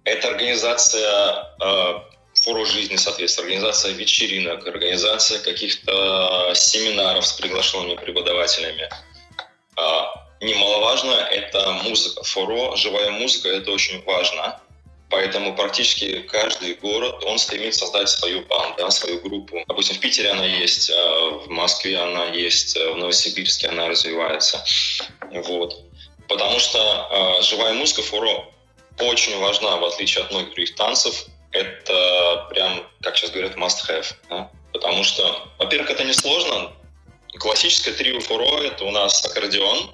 Это 0.04 0.28
организация 0.28 1.46
э, 1.60 2.00
фору 2.42 2.64
жизни, 2.64 2.96
соответственно, 2.96 3.46
организация 3.46 3.92
вечеринок, 3.92 4.66
организация 4.66 5.38
каких-то 5.40 6.52
семинаров 6.54 7.26
с 7.26 7.32
приглашенными 7.32 7.96
преподавателями. 7.96 8.88
Э, 9.76 9.82
немаловажно– 10.40 11.12
это 11.30 11.72
музыка. 11.84 12.22
Форо, 12.24 12.76
живая 12.76 13.10
музыка– 13.10 13.48
это 13.50 13.70
очень 13.70 14.02
важно. 14.04 14.60
Поэтому 15.08 15.54
практически 15.54 16.22
каждый 16.22 16.74
город, 16.74 17.22
он 17.24 17.38
стремится 17.38 17.80
создать 17.80 18.08
свою 18.08 18.44
банду, 18.46 18.74
да, 18.78 18.90
свою 18.90 19.20
группу. 19.20 19.62
Допустим, 19.68 19.96
в 19.96 20.00
Питере 20.00 20.30
она 20.30 20.44
есть, 20.44 20.90
в 20.90 21.46
Москве 21.48 21.96
она 21.96 22.24
есть, 22.26 22.76
в 22.76 22.96
Новосибирске 22.96 23.68
она 23.68 23.88
развивается. 23.88 24.64
Вот. 25.30 25.76
Потому 26.28 26.58
что 26.58 26.78
э, 27.38 27.42
живая 27.42 27.74
музыка 27.74 28.02
форо 28.02 28.46
очень 28.98 29.38
важна, 29.38 29.76
в 29.76 29.84
отличие 29.84 30.24
от 30.24 30.30
многих 30.32 30.54
других 30.54 30.74
танцев. 30.74 31.26
Это 31.56 32.46
прям, 32.50 32.86
как 33.02 33.16
сейчас 33.16 33.30
говорят, 33.30 33.56
must-have. 33.56 34.06
Да? 34.28 34.50
Потому 34.72 35.04
что, 35.04 35.48
во-первых, 35.58 35.90
это 35.90 36.04
несложно. 36.04 36.72
Классическое 37.38 37.94
трио 37.94 38.20
фуро— 38.20 38.62
это 38.62 38.84
у 38.84 38.90
нас 38.90 39.24
аккордеон, 39.24 39.90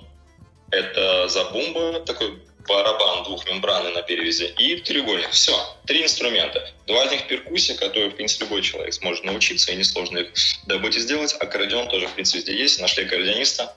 это 0.71 1.29
забумба, 1.29 2.01
такой 2.01 2.41
барабан 2.67 3.25
двухмембранный 3.25 3.93
на 3.93 4.03
перевязи 4.03 4.55
и 4.59 4.77
треугольник. 4.77 5.31
Все, 5.31 5.55
три 5.87 6.03
инструмента. 6.03 6.71
Два 6.87 7.05
из 7.05 7.13
них 7.13 7.27
перкуссия, 7.27 7.77
которые, 7.77 8.11
в 8.11 8.17
принципе, 8.17 8.45
любой 8.45 8.63
человек 8.63 8.95
сможет 8.95 9.25
научиться, 9.25 9.73
и 9.73 9.77
несложно 9.77 10.19
их 10.19 10.33
добыть 10.67 10.97
и 10.97 11.01
сделать. 11.01 11.35
Аккордеон 11.39 11.89
тоже, 11.89 12.07
в 12.09 12.13
принципе, 12.15 12.39
везде 12.39 12.57
есть. 12.57 12.81
Нашли 12.81 13.05
аккордеониста. 13.05 13.75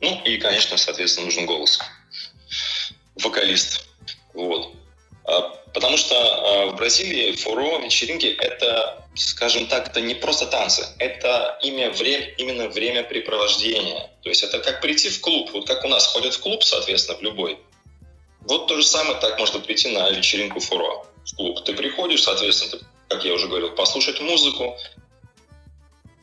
Ну 0.00 0.22
и, 0.24 0.36
конечно, 0.38 0.76
соответственно, 0.76 1.26
нужен 1.26 1.46
голос. 1.46 1.80
Вокалист. 3.16 3.88
Вот. 4.34 4.74
А, 5.26 5.40
потому 5.74 5.96
что 5.96 6.14
а, 6.14 6.66
в 6.66 6.76
Бразилии 6.76 7.32
фуро, 7.32 7.78
вечеринки— 7.78 8.26
это, 8.38 9.04
скажем 9.16 9.66
так, 9.66 9.88
это 9.88 10.00
не 10.00 10.14
просто 10.14 10.46
танцы, 10.46 10.86
это 10.98 11.58
имя, 11.62 11.90
время, 11.90 12.28
именно 12.38 12.68
времяпрепровождение. 12.68 14.10
То 14.22 14.28
есть 14.28 14.42
это 14.44 14.60
как 14.60 14.80
прийти 14.80 15.08
в 15.08 15.20
клуб. 15.20 15.50
Вот 15.52 15.66
как 15.66 15.84
у 15.84 15.88
нас 15.88 16.06
ходят 16.06 16.34
в 16.34 16.40
клуб, 16.40 16.62
соответственно, 16.62 17.18
в 17.18 17.22
любой. 17.22 17.58
Вот 18.42 18.68
то 18.68 18.76
же 18.76 18.86
самое 18.86 19.18
так 19.18 19.38
можно 19.38 19.58
прийти 19.58 19.88
на 19.88 20.10
вечеринку 20.10 20.60
фуро 20.60 21.04
в 21.24 21.36
клуб. 21.36 21.64
Ты 21.64 21.74
приходишь, 21.74 22.22
соответственно, 22.22 22.78
ты, 22.78 22.86
как 23.08 23.24
я 23.24 23.34
уже 23.34 23.48
говорил, 23.48 23.70
послушать 23.70 24.20
музыку, 24.20 24.76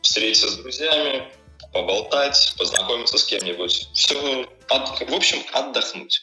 встретиться 0.00 0.48
с 0.48 0.56
друзьями, 0.56 1.30
поболтать, 1.74 2.54
познакомиться 2.56 3.18
с 3.18 3.24
кем-нибудь. 3.24 3.88
Все, 3.92 4.48
от, 4.68 5.00
в 5.10 5.14
общем, 5.14 5.38
отдохнуть. 5.52 6.22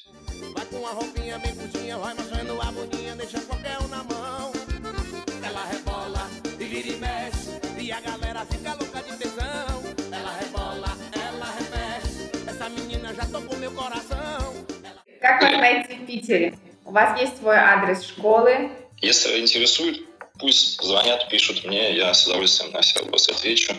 Как 15.20 15.42
вас 15.42 15.52
найти 15.52 15.96
в 15.96 16.06
Питере? 16.08 16.58
У 16.86 16.92
вас 16.92 17.20
есть 17.20 17.38
свой 17.38 17.56
адрес 17.56 18.04
школы? 18.04 18.72
Если 19.02 19.40
интересует, 19.40 20.02
пусть 20.40 20.82
звонят, 20.82 21.30
пишут 21.30 21.64
мне, 21.64 21.96
я 21.96 22.14
с 22.14 22.26
удовольствием 22.26 22.72
на 22.72 22.82
все 22.82 23.02
вопросы 23.02 23.30
отвечу. 23.30 23.74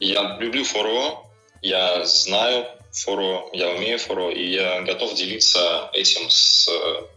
Я 0.00 0.36
люблю 0.40 0.64
форо, 0.64 1.18
я 1.62 2.04
знаю 2.04 2.66
форо, 2.92 3.44
я 3.52 3.70
умею 3.70 3.98
форо, 3.98 4.30
и 4.30 4.46
я 4.46 4.80
готов 4.82 5.14
делиться 5.14 5.90
этим 5.92 6.30
с, 6.30 6.68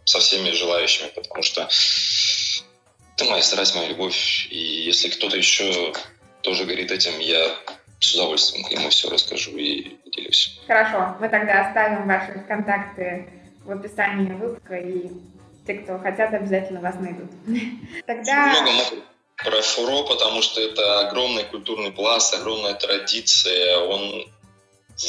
со 0.06 0.20
всеми 0.20 0.52
желающими, 0.52 1.08
потому 1.16 1.42
что 1.42 1.70
это 3.16 3.26
моя 3.26 3.42
страсть, 3.42 3.76
моя 3.76 3.88
любовь, 3.88 4.48
и 4.50 4.58
если 4.58 5.10
кто-то 5.10 5.38
еще 5.38 5.94
тоже 6.42 6.66
говорит 6.66 6.92
этим, 6.92 7.20
я 7.20 7.56
с 8.00 8.16
удовольствием 8.16 8.66
ему 8.70 8.90
все 8.90 9.10
расскажу 9.10 9.52
и 9.58 9.98
делюсь. 10.12 10.60
Хорошо, 10.68 11.18
мы 11.20 11.30
тогда 11.30 11.68
оставим 11.68 12.08
ваши 12.08 12.40
контакты 12.48 13.30
в 13.66 13.72
описании 13.72 14.32
выпуска, 14.34 14.76
и 14.78 15.10
те, 15.68 15.76
кто 15.76 16.00
хотят, 16.00 16.34
обязательно 16.34 16.82
вас 16.82 16.96
найдут. 16.96 17.30
Тогда... 18.06 18.48
Много 18.48 18.72
могу 18.72 19.04
про 19.38 19.62
фуро, 19.62 20.04
потому 20.04 20.42
что 20.42 20.62
это 20.62 21.08
огромный 21.08 21.44
культурный 21.44 21.92
пласт, 21.92 22.34
огромная 22.34 22.74
традиция, 22.74 23.78
он 23.80 24.26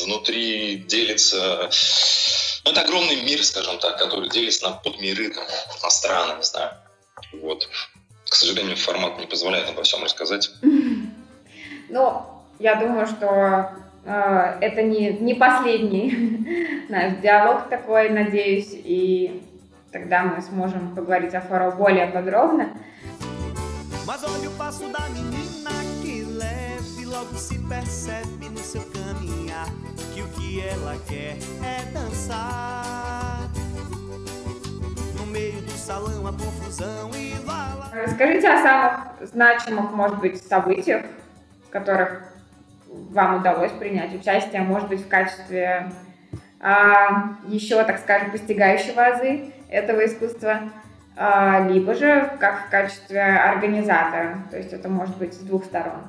внутри 0.03 0.76
делится... 0.76 1.70
Ну, 2.64 2.72
это 2.72 2.83
огромный 2.83 3.22
мир, 3.22 3.42
скажем 3.42 3.79
так, 3.79 3.98
который 3.98 4.29
делится 4.29 4.68
на 4.68 4.76
подмиры, 4.76 5.31
там, 5.31 5.44
на 5.83 5.90
страны, 5.90 6.37
не 6.37 6.42
знаю. 6.42 6.72
Вот. 7.33 7.68
К 8.29 8.35
сожалению, 8.35 8.76
формат 8.76 9.18
не 9.18 9.26
позволяет 9.26 9.68
обо 9.68 9.83
всем 9.83 10.03
рассказать. 10.03 10.50
Ну, 11.92 12.39
я 12.61 12.77
думаю, 12.77 13.07
что 13.07 13.70
э, 14.05 14.59
это 14.61 14.83
не, 14.83 15.14
не 15.14 15.35
последний 15.35 16.85
наш 16.88 17.14
диалог 17.14 17.68
такой, 17.68 18.11
надеюсь, 18.11 18.70
и 18.73 19.42
тогда 19.90 20.23
мы 20.23 20.40
сможем 20.42 20.94
поговорить 20.94 21.35
о 21.35 21.40
Фаро 21.40 21.70
более 21.70 22.07
подробно. 22.07 22.68
Mas 24.07 24.23
olha 24.25 24.49
o 24.49 24.53
passo 24.53 24.88
da 24.88 25.09
menina 25.09 25.70
que 26.03 26.25
leve 26.25 27.07
logo 27.07 27.35
se 27.37 27.59
percebe 27.68 28.49
no 28.51 28.59
seu 28.59 28.83
caminhar 28.83 29.66
que 30.14 30.23
o 30.23 30.29
que 30.29 30.61
ela 30.61 30.96
quer 31.09 31.37
é 31.64 31.92
dançar. 31.92 33.38
No 35.16 35.27
meio 35.27 35.62
do 35.62 35.73
salão 35.73 36.27
a 36.27 36.33
confusão 36.33 37.11
и 37.14 37.35
ла 37.46 37.90
Расскажите 37.92 38.49
о 38.49 38.62
самых 38.62 39.29
значимых, 39.33 39.92
может 39.92 40.18
быть, 40.18 40.42
событиях, 40.42 41.05
которых 41.70 42.30
вам 43.11 43.40
удалось 43.40 43.73
принять 43.73 44.14
участие, 44.14 44.62
может 44.62 44.88
быть, 44.88 45.01
в 45.01 45.09
качестве 45.09 45.92
а, 46.61 47.37
еще, 47.49 47.83
так 47.85 47.99
скажем, 47.99 48.31
постигающего 48.31 49.07
азы 49.07 49.53
этого 49.68 50.05
искусства, 50.05 50.70
а, 51.16 51.68
либо 51.68 51.94
же 51.94 52.37
как 52.40 52.66
в 52.66 52.70
качестве 52.70 53.20
организатора, 53.20 54.46
то 54.51 54.57
есть 54.57 54.73
это 54.73 54.88
может 54.88 55.16
быть 55.16 55.35
с 55.35 55.38
двух 55.38 55.64
сторон. 55.64 56.03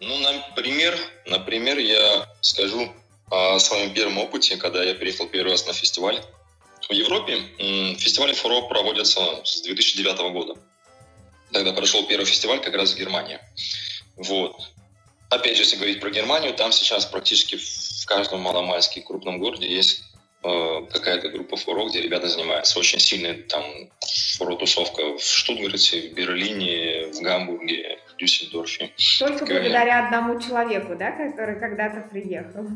Ну, 0.00 0.14
например, 0.18 0.94
например, 1.26 1.78
я 1.78 2.26
скажу 2.40 2.88
о 3.30 3.58
своем 3.58 3.92
первом 3.92 4.18
опыте, 4.18 4.56
когда 4.56 4.82
я 4.82 4.94
приехал 4.94 5.26
первый 5.26 5.52
раз 5.52 5.66
на 5.66 5.72
фестиваль 5.72 6.20
в 6.90 6.92
Европе 6.92 7.40
фестивали 7.98 8.32
фуро 8.32 8.62
проводятся 8.62 9.20
с 9.44 9.62
2009 9.62 10.32
года. 10.32 10.54
Тогда 11.52 11.72
прошел 11.72 12.04
первый 12.06 12.24
фестиваль 12.24 12.60
как 12.60 12.74
раз 12.74 12.92
в 12.92 12.98
Германии. 12.98 13.38
Вот. 14.16 14.56
Опять 15.30 15.56
же, 15.56 15.62
если 15.62 15.76
говорить 15.76 16.00
про 16.00 16.10
Германию, 16.10 16.52
там 16.54 16.72
сейчас 16.72 17.06
практически 17.06 17.56
в 17.56 18.06
каждом 18.06 18.40
маломальске 18.40 19.00
крупном 19.00 19.38
городе 19.38 19.68
есть 19.68 20.02
э, 20.42 20.86
какая-то 20.92 21.28
группа 21.28 21.56
фуро, 21.56 21.88
где 21.88 22.00
ребята 22.00 22.28
занимаются. 22.28 22.78
Очень 22.80 22.98
сильная 22.98 23.34
там 23.34 23.62
фуро-тусовка 24.36 25.16
в 25.16 25.22
Штутгарте, 25.22 26.08
в 26.08 26.14
Берлине, 26.14 27.12
в 27.12 27.20
Гамбурге, 27.20 28.00
в 28.12 28.16
Дюссельдорфе. 28.16 28.90
Только 29.20 29.46
благодаря 29.46 30.06
одному 30.06 30.40
человеку, 30.40 30.96
да, 30.96 31.12
который 31.12 31.60
когда-то 31.60 32.08
приехал? 32.10 32.66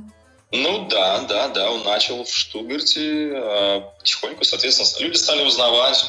Ну 0.52 0.86
да, 0.88 1.22
да, 1.22 1.48
да, 1.48 1.72
он 1.72 1.82
начал 1.82 2.22
в 2.22 2.32
Штутгарте 2.32 3.32
э, 3.34 3.80
потихоньку, 3.98 4.44
соответственно, 4.44 5.04
люди 5.04 5.16
стали 5.16 5.44
узнавать. 5.44 6.04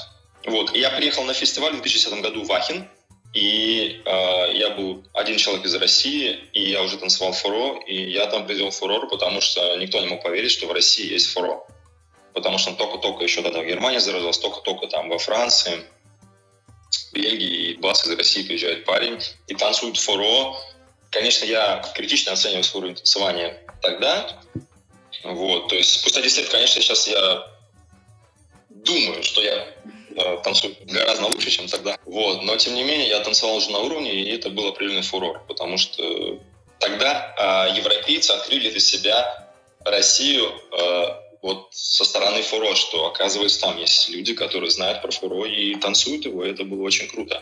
Вот, 0.45 0.75
и 0.75 0.79
я 0.79 0.91
приехал 0.91 1.23
на 1.23 1.33
фестиваль 1.33 1.71
в 1.71 1.81
2010 1.81 2.21
году 2.21 2.43
в 2.43 2.51
Ахен, 2.51 2.87
и 3.35 4.01
э, 4.05 4.53
я 4.53 4.69
был 4.69 5.03
один 5.13 5.37
человек 5.37 5.65
из 5.65 5.75
России, 5.75 6.39
и 6.53 6.71
я 6.71 6.81
уже 6.81 6.97
танцевал 6.97 7.33
фуро, 7.33 7.81
и 7.85 8.09
я 8.09 8.27
там 8.27 8.45
произвел 8.45 8.71
фурор, 8.71 9.09
потому 9.09 9.41
что 9.41 9.75
никто 9.75 9.99
не 9.99 10.07
мог 10.07 10.23
поверить, 10.23 10.51
что 10.51 10.67
в 10.67 10.71
России 10.71 11.11
есть 11.11 11.27
фуро. 11.33 11.59
Потому 12.33 12.57
что 12.57 12.71
только-только 12.75 13.25
еще 13.25 13.41
тогда 13.41 13.59
в 13.59 13.65
Германии 13.65 13.97
заразился, 13.99 14.39
только-только 14.39 14.87
там 14.87 15.09
во 15.09 15.17
Франции, 15.17 15.83
Бельгии, 17.11 17.71
и 17.71 17.77
бас 17.77 18.07
из 18.07 18.17
России 18.17 18.43
приезжает 18.43 18.85
парень 18.85 19.19
и 19.47 19.53
танцует 19.53 19.97
фуро. 19.97 20.55
Конечно, 21.09 21.43
я 21.43 21.83
критично 21.93 22.31
оцениваю 22.31 22.63
свой 22.63 22.83
уровень 22.83 22.95
танцевания 22.95 23.61
тогда. 23.81 24.39
Вот, 25.25 25.67
то 25.67 25.75
есть 25.75 25.99
спустя 25.99 26.21
10 26.21 26.37
лет, 26.37 26.49
конечно, 26.49 26.81
сейчас 26.81 27.05
я 27.09 27.51
думаю, 28.69 29.23
что 29.23 29.41
я 29.41 29.67
танцую 30.43 30.75
гораздо 30.85 31.25
лучше, 31.25 31.49
чем 31.49 31.67
тогда. 31.67 31.97
Вот, 32.05 32.43
но 32.43 32.55
тем 32.57 32.75
не 32.75 32.83
менее 32.83 33.09
я 33.09 33.19
танцевал 33.19 33.55
уже 33.57 33.71
на 33.71 33.79
уровне, 33.79 34.13
и 34.13 34.29
это 34.31 34.49
был 34.49 34.67
определенный 34.67 35.03
фурор, 35.03 35.43
потому 35.47 35.77
что 35.77 36.39
тогда 36.79 37.67
э, 37.71 37.77
европейцы 37.77 38.31
открыли 38.31 38.69
для 38.69 38.79
себя 38.79 39.51
Россию 39.83 40.51
э, 40.71 41.05
вот 41.41 41.67
со 41.71 42.03
стороны 42.05 42.41
фуро, 42.41 42.73
что 42.75 43.05
оказывается 43.05 43.61
там 43.61 43.77
есть 43.77 44.09
люди, 44.09 44.33
которые 44.33 44.71
знают 44.71 45.01
про 45.01 45.11
фуро 45.11 45.45
и 45.45 45.75
танцуют 45.75 46.25
его, 46.25 46.43
и 46.43 46.51
это 46.51 46.63
было 46.63 46.81
очень 46.83 47.07
круто. 47.07 47.41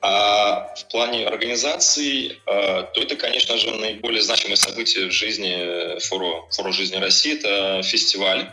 А 0.00 0.74
в 0.74 0.88
плане 0.88 1.26
организации, 1.26 2.40
а, 2.46 2.84
то 2.84 3.02
это, 3.02 3.16
конечно 3.16 3.58
же, 3.58 3.70
наиболее 3.72 4.22
значимое 4.22 4.56
событие 4.56 5.08
в 5.08 5.12
жизни 5.12 5.98
фуро, 6.00 6.46
фуро 6.50 6.72
жизни 6.72 6.96
России. 6.96 7.38
Это 7.38 7.82
фестиваль. 7.82 8.50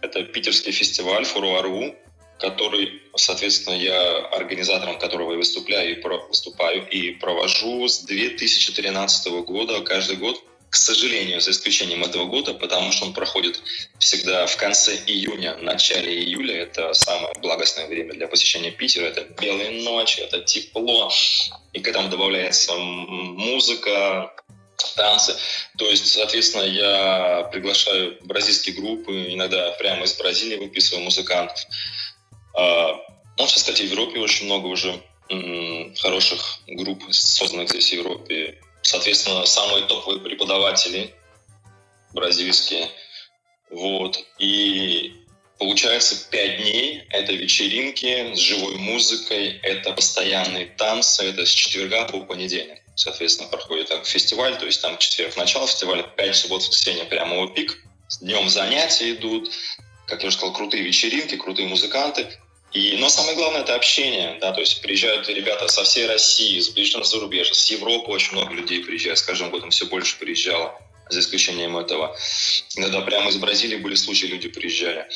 Это 0.00 0.22
питерский 0.22 0.72
фестиваль 0.72 1.26
Фуро.ру, 1.26 1.94
который, 2.40 3.02
соответственно, 3.16 3.74
я 3.74 4.18
организатором 4.28 4.98
которого 4.98 5.32
я 5.32 5.38
выступаю 5.38 5.92
и, 5.92 6.00
про, 6.00 6.18
выступаю 6.26 6.88
и 6.88 7.12
провожу 7.12 7.86
с 7.88 8.00
2013 8.00 9.26
года 9.44 9.80
каждый 9.82 10.16
год 10.16 10.42
к 10.70 10.76
сожалению, 10.76 11.40
за 11.40 11.50
исключением 11.50 12.04
этого 12.04 12.26
года, 12.26 12.54
потому 12.54 12.92
что 12.92 13.04
он 13.04 13.12
проходит 13.12 13.60
всегда 13.98 14.46
в 14.46 14.56
конце 14.56 14.94
июня, 15.04 15.56
начале 15.56 16.22
июля. 16.22 16.62
Это 16.62 16.94
самое 16.94 17.34
благостное 17.42 17.88
время 17.88 18.14
для 18.14 18.28
посещения 18.28 18.70
Питера. 18.70 19.06
Это 19.06 19.22
белые 19.40 19.82
ночи, 19.82 20.20
это 20.20 20.38
тепло. 20.38 21.10
И 21.72 21.80
к 21.80 21.88
этому 21.88 22.08
добавляется 22.08 22.72
музыка, 22.76 24.32
танцы. 24.94 25.34
То 25.76 25.90
есть, 25.90 26.06
соответственно, 26.06 26.62
я 26.62 27.48
приглашаю 27.52 28.18
бразильские 28.22 28.76
группы, 28.76 29.32
иногда 29.32 29.72
прямо 29.72 30.04
из 30.04 30.14
Бразилии 30.14 30.56
выписываю 30.56 31.02
музыкантов. 31.02 31.58
А, 32.54 33.00
можно 33.38 33.58
сказать, 33.58 33.80
в 33.80 33.84
Европе 33.84 34.20
очень 34.20 34.46
много 34.46 34.66
уже 34.66 35.00
хороших 36.00 36.58
групп, 36.66 37.04
созданных 37.10 37.68
здесь 37.68 37.90
в 37.90 37.92
Европе 37.92 38.58
соответственно, 38.82 39.46
самые 39.46 39.86
топовые 39.86 40.20
преподаватели 40.20 41.14
бразильские. 42.12 42.88
Вот. 43.70 44.18
И 44.38 45.12
получается 45.58 46.28
пять 46.30 46.58
дней— 46.58 47.04
это 47.10 47.32
вечеринки 47.32 48.34
с 48.34 48.38
живой 48.38 48.76
музыкой, 48.76 49.60
это 49.62 49.92
постоянные 49.92 50.66
танцы, 50.66 51.24
это 51.24 51.46
с 51.46 51.50
четверга 51.50 52.06
по 52.06 52.20
понедельник. 52.20 52.78
Соответственно, 52.96 53.48
проходит 53.48 53.88
так 53.88 54.06
фестиваль, 54.06 54.58
то 54.58 54.66
есть 54.66 54.82
там 54.82 54.98
четверг 54.98 55.36
начало 55.36 55.66
фестиваля, 55.66 56.02
пять 56.02 56.36
суббот, 56.36 56.62
воскресенье 56.62 57.04
прямо 57.04 57.36
его 57.36 57.46
пик. 57.46 57.78
Днем 58.20 58.48
занятия 58.48 59.12
идут, 59.12 59.50
как 60.10 60.22
я 60.22 60.28
уже 60.28 60.36
сказал, 60.36 60.54
крутые 60.54 60.82
вечеринки, 60.82 61.36
крутые 61.36 61.68
музыканты. 61.68 62.26
И, 62.72 62.96
но 62.98 63.08
самое 63.08 63.36
главное– 63.36 63.60
это 63.62 63.74
общение, 63.74 64.38
да, 64.40 64.52
то 64.52 64.60
есть 64.60 64.80
приезжают 64.80 65.28
ребята 65.28 65.66
со 65.68 65.82
всей 65.82 66.06
России, 66.06 66.60
с 66.60 66.68
ближнего 66.68 67.02
зарубежья, 67.04 67.52
с 67.52 67.70
Европы 67.70 68.10
очень 68.10 68.32
много 68.32 68.54
людей 68.54 68.84
приезжает, 68.84 69.18
с 69.18 69.22
каждым 69.22 69.50
годом 69.50 69.70
все 69.70 69.86
больше 69.86 70.18
приезжало, 70.18 70.80
за 71.08 71.18
исключением 71.18 71.76
этого. 71.76 72.16
Иногда 72.76 73.00
прямо 73.00 73.30
из 73.30 73.36
Бразилии 73.38 73.76
были 73.76 73.96
случаи, 73.96 74.26
люди 74.26 74.48
приезжали. 74.48 75.08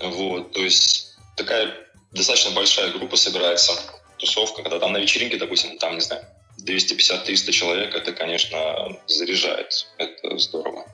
Вот, 0.00 0.52
то 0.52 0.62
есть 0.62 1.14
такая 1.36 1.76
достаточно 2.12 2.52
большая 2.52 2.90
группа 2.90 3.16
собирается, 3.16 3.72
тусовка, 4.16 4.62
когда 4.62 4.78
там 4.78 4.92
на 4.92 4.98
вечеринке, 4.98 5.36
допустим, 5.36 5.76
там, 5.78 5.96
не 5.96 6.00
знаю, 6.00 6.24
250-300 6.66 7.52
человек, 7.52 7.94
это, 7.94 8.12
конечно, 8.12 8.98
заряжает, 9.06 9.86
это 9.98 10.38
здорово. 10.38 10.86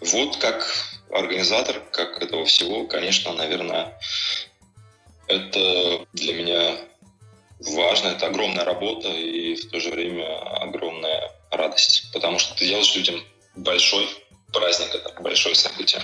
Вот 0.00 0.36
как 0.36 0.72
организатор, 1.12 1.80
как 1.92 2.22
этого 2.22 2.44
всего, 2.44 2.86
конечно, 2.86 3.32
наверное, 3.32 3.98
это 5.26 6.06
для 6.12 6.34
меня 6.34 6.78
важно, 7.60 8.08
это 8.08 8.26
огромная 8.26 8.64
работа 8.64 9.08
и 9.08 9.54
в 9.54 9.70
то 9.70 9.80
же 9.80 9.90
время 9.90 10.38
огромная 10.62 11.30
радость, 11.50 12.10
потому 12.12 12.38
что 12.38 12.54
ты 12.56 12.66
делаешь 12.66 12.94
людям 12.94 13.22
большой 13.56 14.08
праздник, 14.52 14.94
это 14.94 15.14
большое 15.20 15.54
событие. 15.54 16.00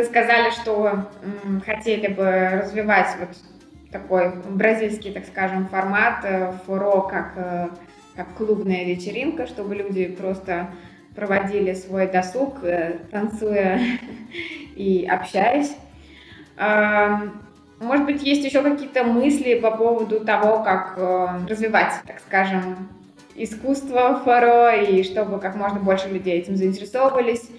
Вы 0.00 0.06
сказали, 0.06 0.48
что 0.48 1.10
хотели 1.66 2.06
бы 2.06 2.62
развивать 2.62 3.08
вот 3.20 3.28
такой 3.92 4.32
бразильский, 4.48 5.12
так 5.12 5.26
скажем, 5.26 5.68
формат 5.68 6.24
э, 6.24 6.54
фуро, 6.64 7.02
как, 7.02 7.32
э, 7.36 7.68
как 8.16 8.34
клубная 8.34 8.86
вечеринка, 8.86 9.46
чтобы 9.46 9.74
люди 9.74 10.06
просто 10.06 10.70
проводили 11.14 11.74
свой 11.74 12.06
досуг, 12.06 12.64
э, 12.64 12.96
танцуя 13.10 13.78
и 14.74 15.06
общаясь. 15.06 15.76
Может 16.56 18.06
быть, 18.06 18.22
есть 18.22 18.42
еще 18.42 18.62
какие-то 18.62 19.04
мысли 19.04 19.60
по 19.60 19.70
поводу 19.70 20.20
того, 20.20 20.62
как 20.62 20.96
развивать, 21.46 21.92
так 22.06 22.20
скажем, 22.20 22.88
искусство 23.34 24.18
форо, 24.24 24.76
и 24.76 25.02
чтобы 25.02 25.38
как 25.40 25.56
можно 25.56 25.78
больше 25.78 26.08
людей 26.08 26.38
этим 26.38 26.56
заинтересовывались. 26.56 27.50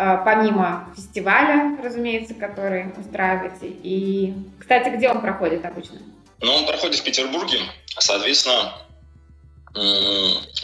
Э, 0.00 0.22
помимо 0.24 0.90
фестиваля, 0.96 1.76
разумеется, 1.82 2.32
который 2.32 2.86
устраиваете. 2.98 3.66
И, 3.66 4.32
кстати, 4.58 4.88
где 4.96 5.10
он 5.10 5.20
проходит 5.20 5.62
обычно? 5.66 5.98
Ну, 6.40 6.54
он 6.54 6.66
проходит 6.66 7.00
в 7.00 7.04
Петербурге. 7.04 7.58
Соответственно, 7.98 8.72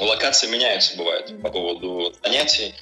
локации 0.00 0.48
меняются, 0.48 0.96
бывает, 0.96 1.42
по 1.42 1.50
поводу 1.50 2.14
занятий. 2.22 2.74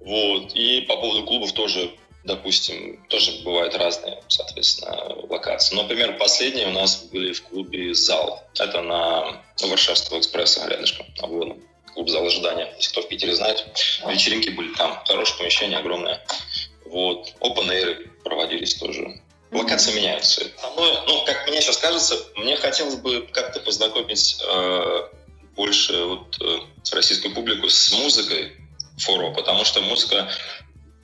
Вот. 0.00 0.52
И 0.54 0.80
по 0.80 0.96
поводу 0.96 1.24
клубов 1.24 1.52
тоже, 1.52 1.92
допустим, 2.24 3.00
тоже 3.08 3.40
бывают 3.44 3.76
разные, 3.76 4.20
соответственно, 4.26 5.14
локации. 5.30 5.76
Например, 5.76 6.18
последние 6.18 6.66
у 6.66 6.72
нас 6.72 7.04
были 7.04 7.32
в 7.32 7.42
клубе 7.44 7.94
«Зал». 7.94 8.42
Это 8.58 8.82
на 8.82 9.42
Варшавского 9.62 10.18
экспресса 10.18 10.66
рядышком, 10.68 11.06
на 11.20 11.28
Водном 11.28 11.58
клуб 11.98 12.10
зал 12.10 12.24
ожидания, 12.24 12.72
если 12.76 12.90
кто 12.90 13.02
в 13.02 13.08
Питере 13.08 13.34
знает. 13.34 13.66
Вечеринки 14.06 14.50
были 14.50 14.72
там, 14.74 15.02
хорошее 15.04 15.36
помещение, 15.38 15.78
огромное. 15.80 16.24
Вот. 16.84 17.34
Open 17.40 17.68
Air 17.68 18.08
проводились 18.22 18.76
тоже. 18.76 19.20
Локации 19.50 19.96
меняются. 19.96 20.46
Оно, 20.62 21.04
ну, 21.08 21.24
как 21.24 21.48
мне 21.48 21.60
сейчас 21.60 21.78
кажется, 21.78 22.16
мне 22.36 22.56
хотелось 22.56 22.94
бы 22.94 23.26
как-то 23.32 23.58
познакомить 23.58 24.40
э, 24.48 25.08
больше 25.56 26.04
вот, 26.04 26.40
э, 26.40 26.58
российскую 26.92 27.34
публику 27.34 27.68
с 27.68 27.90
музыкой 27.90 28.52
форо, 28.98 29.32
потому 29.32 29.64
что 29.64 29.80
музыка 29.80 30.30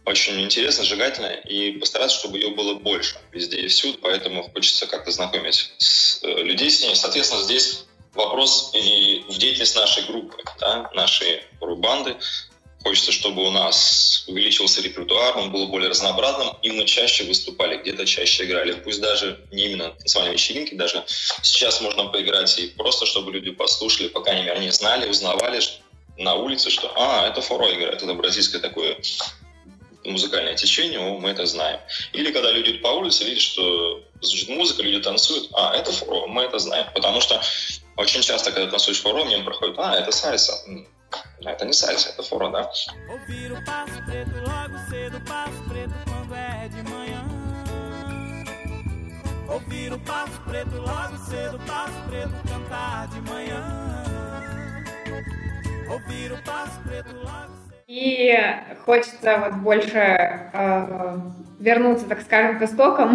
очень 0.04 0.40
интересная, 0.42 0.84
зажигательная, 0.84 1.36
и 1.40 1.72
постараться, 1.72 2.18
чтобы 2.18 2.38
ее 2.38 2.50
было 2.50 2.74
больше 2.74 3.16
везде 3.32 3.62
и 3.62 3.66
всюду, 3.66 3.98
поэтому 4.00 4.48
хочется 4.52 4.86
как-то 4.86 5.10
знакомить 5.10 5.72
с, 5.78 6.22
э, 6.22 6.28
людей 6.28 6.70
с 6.70 6.82
ней. 6.82 6.94
Соответственно, 6.94 7.42
здесь 7.42 7.86
вопрос 8.14 8.70
и 8.74 9.24
в 9.28 9.38
деятельность 9.38 9.76
нашей 9.76 10.04
группы, 10.04 10.36
да, 10.60 10.90
нашей 10.94 11.42
банды. 11.60 12.16
Хочется, 12.82 13.12
чтобы 13.12 13.46
у 13.46 13.50
нас 13.50 14.24
увеличился 14.26 14.82
репертуар, 14.82 15.38
он 15.38 15.50
был 15.50 15.68
более 15.68 15.88
разнообразным, 15.88 16.54
и 16.60 16.70
мы 16.70 16.84
чаще 16.84 17.24
выступали, 17.24 17.78
где-то 17.78 18.04
чаще 18.04 18.44
играли. 18.44 18.72
Пусть 18.74 19.00
даже 19.00 19.40
не 19.50 19.66
именно 19.66 19.90
танцевальные 19.90 20.34
вечеринки, 20.34 20.74
даже 20.74 21.02
сейчас 21.42 21.80
можно 21.80 22.04
поиграть, 22.08 22.58
и 22.58 22.66
просто 22.68 23.06
чтобы 23.06 23.32
люди 23.32 23.50
послушали, 23.52 24.08
пока 24.08 24.32
они, 24.32 24.48
они 24.48 24.70
знали, 24.70 25.08
узнавали 25.08 25.62
на 26.18 26.34
улице, 26.34 26.68
что 26.68 26.92
«А, 26.94 27.26
это 27.26 27.40
форо 27.40 27.72
играет, 27.74 28.02
это 28.02 28.12
бразильское 28.12 28.60
такое 28.60 28.98
музыкальное 30.04 30.54
течение, 30.54 30.98
о, 31.00 31.18
мы 31.18 31.30
это 31.30 31.46
знаем». 31.46 31.80
Или 32.12 32.32
когда 32.32 32.52
люди 32.52 32.72
идут 32.72 32.82
по 32.82 32.88
улице, 32.88 33.24
видят, 33.24 33.40
что 33.40 34.02
звучит 34.20 34.50
музыка, 34.50 34.82
люди 34.82 35.02
танцуют, 35.02 35.48
«А, 35.54 35.74
это 35.74 35.90
форо, 35.90 36.26
мы 36.26 36.42
это 36.42 36.58
знаем». 36.58 36.86
Потому 36.94 37.22
что 37.22 37.40
очень 37.96 38.22
часто, 38.22 38.52
когда 38.52 38.70
танцуешь 38.70 39.00
форо, 39.00 39.24
мне 39.24 39.42
проходит 39.42 39.78
«А, 39.78 39.96
это 39.96 40.10
сальса». 40.12 40.52
Это 41.40 41.64
не 41.64 41.72
сальса, 41.72 42.10
это 42.10 42.22
фора, 42.22 42.50
да? 42.50 42.70
Ouvir 43.08 43.52
o 43.52 43.64
passo 43.64 44.02
preto 44.06 44.36
logo 44.40 44.78
cedo, 44.88 45.20
passo 45.20 45.62
preto 45.68 45.94
quando 46.04 46.34
é 46.34 46.68
de 46.68 46.82
manhã. 46.90 47.22
Ouvir 49.48 49.92
o 49.92 49.98
passo 50.00 50.40
preto 50.48 50.76
logo 50.76 51.16
cedo, 51.28 51.60
passo 51.66 51.92
preto 52.08 52.32
cantar 52.48 53.08
de 53.08 53.20
manhã. 53.30 54.84
Ouvir 55.88 56.32
o 56.32 56.42
passo 56.42 56.80
preto 56.84 57.14
logo 57.14 57.54
И 57.86 58.34
хочется 58.86 59.36
вот 59.38 59.54
больше 59.56 59.98
э, 59.98 61.18
вернуться, 61.60 62.06
так 62.08 62.22
скажем, 62.22 62.58
к 62.58 62.62
истокам. 62.62 63.14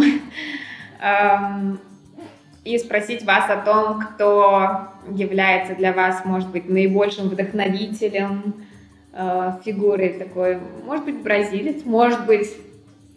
И 2.69 2.77
спросить 2.77 3.23
вас 3.23 3.49
о 3.49 3.55
том, 3.55 3.99
кто 3.99 4.89
является 5.09 5.73
для 5.73 5.91
вас, 5.91 6.23
может 6.23 6.49
быть, 6.49 6.69
наибольшим 6.69 7.27
вдохновителем, 7.27 8.63
э, 9.11 9.53
фигурой 9.65 10.09
такой, 10.09 10.59
может 10.85 11.03
быть, 11.03 11.23
бразилец, 11.23 11.83
может 11.83 12.27
быть, 12.27 12.47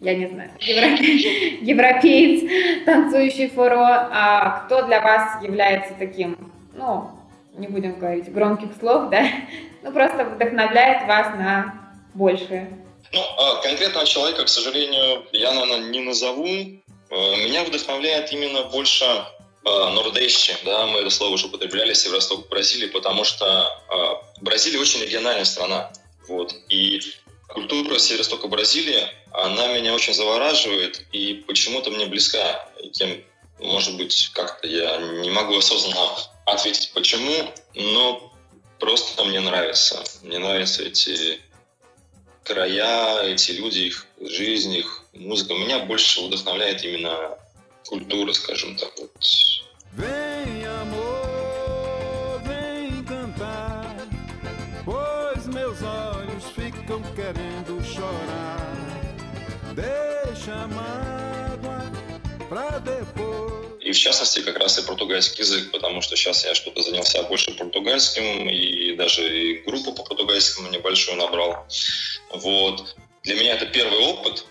я 0.01 0.15
не 0.15 0.25
знаю, 0.25 0.49
европеец, 0.59 2.83
танцующий 2.83 3.49
фуро, 3.49 4.09
а 4.11 4.63
кто 4.65 4.87
для 4.87 5.01
вас 5.01 5.43
является 5.43 5.93
таким, 5.99 6.35
ну, 6.73 7.11
не 7.55 7.67
будем 7.67 7.99
говорить 7.99 8.33
громких 8.33 8.69
слов, 8.79 9.11
да, 9.11 9.23
ну, 9.83 9.91
просто 9.91 10.25
вдохновляет 10.25 11.07
вас 11.07 11.27
на 11.37 11.75
большее? 12.15 12.69
Ну, 13.13 13.21
а 13.37 13.61
конкретного 13.61 14.07
человека, 14.07 14.45
к 14.45 14.49
сожалению, 14.49 15.25
я, 15.31 15.53
наверное, 15.53 15.91
не 15.91 15.99
назову. 15.99 16.81
Э, 17.13 17.45
меня 17.45 17.63
вдохновляет 17.63 18.33
именно 18.33 18.63
больше 18.63 19.05
Нордещи, 19.63 20.55
да, 20.65 20.85
мы 20.87 20.99
это 20.99 21.09
слово 21.09 21.33
уже 21.33 21.47
употребляли, 21.47 21.93
Северо-Восток 21.93 22.49
Бразилии, 22.49 22.87
потому 22.87 23.23
что 23.23 23.69
э, 23.89 24.41
Бразилия 24.41 24.79
очень 24.79 25.01
региональная 25.01 25.45
страна, 25.45 25.91
вот, 26.27 26.53
и 26.69 27.01
культура 27.47 27.97
Северо-Востока 27.97 28.47
Бразилии, 28.47 29.07
она 29.31 29.67
меня 29.67 29.93
очень 29.93 30.13
завораживает 30.13 31.05
и 31.11 31.43
почему-то 31.47 31.91
мне 31.91 32.05
близка, 32.05 32.69
тем, 32.91 33.23
может 33.59 33.95
быть, 33.95 34.31
как-то 34.33 34.67
я 34.67 34.97
не 34.97 35.29
могу 35.29 35.57
осознанно 35.57 36.09
ответить 36.45 36.91
почему, 36.93 37.49
но 37.73 38.33
просто 38.79 39.23
мне 39.23 39.39
нравится, 39.39 40.03
мне 40.23 40.39
нравятся 40.39 40.83
эти 40.83 41.39
края, 42.43 43.23
эти 43.23 43.51
люди, 43.51 43.79
их 43.79 44.05
жизнь, 44.19 44.75
их 44.75 45.03
музыка. 45.13 45.53
Меня 45.53 45.79
больше 45.79 46.21
вдохновляет 46.21 46.83
именно 46.83 47.37
культура, 47.85 48.33
скажем 48.33 48.75
так, 48.75 48.91
вот. 48.99 49.11
И 63.81 63.91
в 63.91 63.97
частности 63.97 64.39
как 64.41 64.57
раз 64.57 64.79
и 64.79 64.85
португальский 64.85 65.43
язык, 65.43 65.71
потому 65.71 66.01
что 66.01 66.15
сейчас 66.15 66.45
я 66.45 66.55
что-то 66.55 66.81
занялся 66.81 67.21
больше 67.23 67.51
португальским, 67.51 68.49
и 68.49 68.95
даже 68.95 69.21
и 69.21 69.61
группу 69.63 69.93
по 69.93 70.03
португальскому 70.03 70.69
небольшую 70.69 71.17
набрал. 71.17 71.65
Вот. 72.31 72.95
Для 73.23 73.35
меня 73.35 73.55
это 73.55 73.65
первый 73.65 73.99
опыт, 73.99 74.45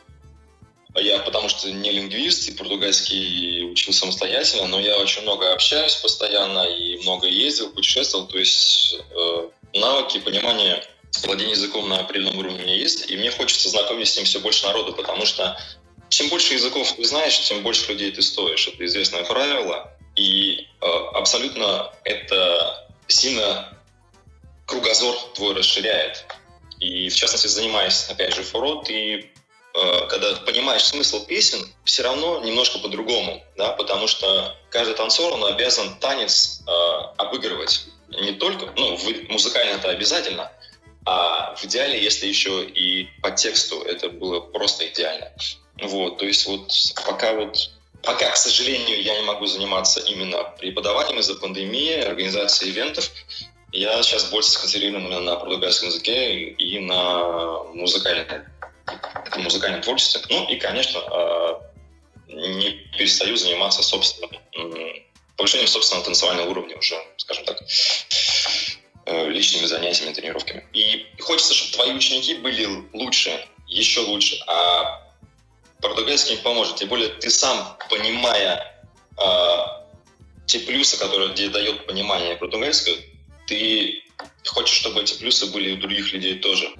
я 1.01 1.21
потому 1.21 1.49
что 1.49 1.71
не 1.71 1.91
лингвист, 1.91 2.49
и 2.49 2.53
португальский 2.53 3.71
учил 3.71 3.93
самостоятельно, 3.93 4.67
но 4.67 4.81
я 4.81 4.99
очень 4.99 5.23
много 5.23 5.53
общаюсь 5.53 5.95
постоянно 5.97 6.65
и 6.65 6.99
много 6.99 7.27
ездил, 7.27 7.71
путешествовал, 7.71 8.27
то 8.27 8.39
есть 8.39 8.95
э, 8.95 9.49
навыки, 9.75 10.19
понимание, 10.19 10.85
владение 11.25 11.53
языком 11.53 11.89
на 11.89 12.01
определенном 12.01 12.39
уровне 12.39 12.59
у 12.59 12.63
меня 12.63 12.75
есть, 12.75 13.11
и 13.11 13.17
мне 13.17 13.31
хочется 13.31 13.69
знакомить 13.69 14.09
с 14.09 14.17
ним 14.17 14.27
все 14.27 14.41
больше 14.41 14.67
народу, 14.67 14.93
потому 14.93 15.25
что 15.25 15.59
чем 16.11 16.29
больше 16.29 16.55
языков 16.55 16.93
ты 16.93 17.05
знаешь, 17.05 17.41
тем 17.41 17.63
больше 17.63 17.91
людей 17.91 18.11
ты 18.13 18.21
стоишь. 18.21 18.69
Это 18.69 18.85
известное 18.85 19.25
правило, 19.25 19.97
и 20.15 20.69
э, 20.81 20.87
абсолютно 21.15 21.91
это 22.05 22.87
сильно 23.09 23.79
кругозор 24.67 25.17
твой 25.35 25.55
расширяет. 25.55 26.27
И 26.81 27.09
в 27.09 27.15
частности, 27.15 27.47
занимаясь, 27.47 28.09
опять 28.11 28.35
же, 28.35 28.43
форо, 28.43 28.83
ты 28.83 29.32
когда 30.09 30.35
понимаешь 30.47 30.85
смысл 30.85 31.25
песен, 31.25 31.67
все 31.85 32.03
равно 32.03 32.41
немножко 32.41 32.79
по-другому, 32.79 33.43
да, 33.57 33.73
потому 33.73 34.07
что 34.07 34.55
каждый 34.71 34.95
танцор, 34.95 35.33
он 35.33 35.45
обязан 35.45 35.97
танец 35.99 36.61
э, 36.67 36.71
обыгрывать. 37.17 37.87
Не 38.09 38.33
только, 38.33 38.73
ну, 38.77 38.99
музыкально 39.29 39.77
это 39.77 39.89
обязательно, 39.89 40.53
а 41.05 41.55
в 41.57 41.65
идеале, 41.65 42.03
если 42.03 42.27
еще 42.27 42.65
и 42.65 43.09
по 43.23 43.31
тексту, 43.31 43.83
это 43.83 44.11
было 44.11 44.41
просто 44.41 44.87
идеально. 44.89 45.33
Вот, 45.81 46.19
то 46.19 46.27
есть 46.27 46.47
вот 46.47 46.71
пока 47.07 47.33
вот 47.33 47.71
Пока, 48.03 48.31
к 48.31 48.37
сожалению, 48.37 49.01
я 49.01 49.17
не 49.21 49.25
могу 49.25 49.47
заниматься 49.47 50.01
именно 50.01 50.43
преподаванием 50.59 51.21
из-за 51.21 51.37
пандемии, 51.37 52.01
организации 52.01 52.69
ивентов. 52.69 53.09
Я 53.71 54.03
сейчас 54.03 54.29
больше 54.31 54.51
сконцентрирован 54.51 55.25
на 55.25 55.37
португальском 55.37 55.89
языке 55.89 56.35
и 56.35 56.81
на 56.81 57.63
музыкальной 57.75 58.27
музыкальном 59.37 59.83
творчестве. 59.83 60.21
Ну 60.29 60.49
и, 60.49 60.57
конечно, 60.57 61.01
а, 61.01 61.73
не 62.29 62.71
перестаю 62.97 63.37
заниматься 63.37 63.83
собственным 63.83 64.31
повышением 65.37 65.69
собственного 65.69 66.05
танцевального 66.05 66.51
уровня 66.51 66.77
уже, 66.77 66.95
скажем 67.17 67.45
так, 67.45 67.59
э, 69.07 69.29
личными 69.29 69.67
занятиями, 69.67 70.13
тренировками. 70.13 70.67
И 70.73 71.07
хочется, 71.21 71.55
чтобы 71.55 71.73
твои 71.73 71.93
ученики 71.93 72.35
были 72.35 72.69
лучше, 72.93 73.45
еще 73.67 74.01
лучше, 74.01 74.39
а 74.47 75.03
португальский 75.81 76.37
не 76.37 76.43
поможет. 76.43 76.77
Тем 76.77 76.89
более 76.89 77.09
ты 77.09 77.31
сам, 77.31 77.77
понимая 77.91 78.85
э, 79.19 79.57
те 80.47 80.61
плюсы, 80.61 80.97
которые 80.99 81.31
дает 81.49 81.87
понимание 81.87 82.37
португальского, 82.37 82.97
ты 83.47 84.05
хочешь, 84.45 84.77
чтобы 84.77 85.01
эти 85.01 85.15
плюсы 85.15 85.47
были 85.47 85.73
у 85.73 85.77
других 85.79 86.13
людей 86.13 86.39
тоже. 86.39 86.71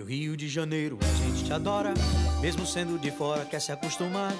Rio 0.00 0.36
de 0.36 0.48
Janeiro, 0.48 0.98
a 1.00 1.24
gente 1.24 1.44
te 1.44 1.52
adora, 1.52 1.94
mesmo 2.40 2.66
sendo 2.66 2.98
de 2.98 3.10
fora, 3.10 3.44
quer 3.44 3.60
se 3.60 3.72
acostumar. 3.72 4.32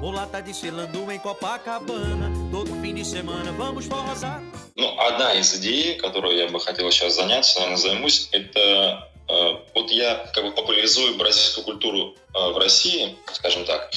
Mulata 0.00 0.40
desfilando 0.40 1.10
em 1.10 1.18
Copacabana, 1.18 2.30
todo 2.50 2.74
fim 2.80 2.94
de 2.94 3.04
semana 3.04 3.52
vamos 3.52 3.86
forrosar. 3.86 4.42
Ну, 4.76 4.98
одна 5.00 5.34
из 5.34 5.54
идей, 5.54 5.96
которую 5.96 6.36
я 6.36 6.48
бы 6.48 6.60
хотел 6.60 6.90
сейчас 6.90 7.16
заняться, 7.16 7.58
наверное, 7.60 7.78
займусь, 7.78 8.28
это 8.32 9.08
э, 9.28 9.56
вот 9.74 9.90
я 9.90 10.30
как 10.32 10.44
бы 10.44 10.52
популяризую 10.52 11.16
бразильскую 11.16 11.64
культуру 11.64 12.14
э, 12.34 12.52
в 12.52 12.58
России, 12.58 13.16
скажем 13.32 13.64
так, 13.64 13.90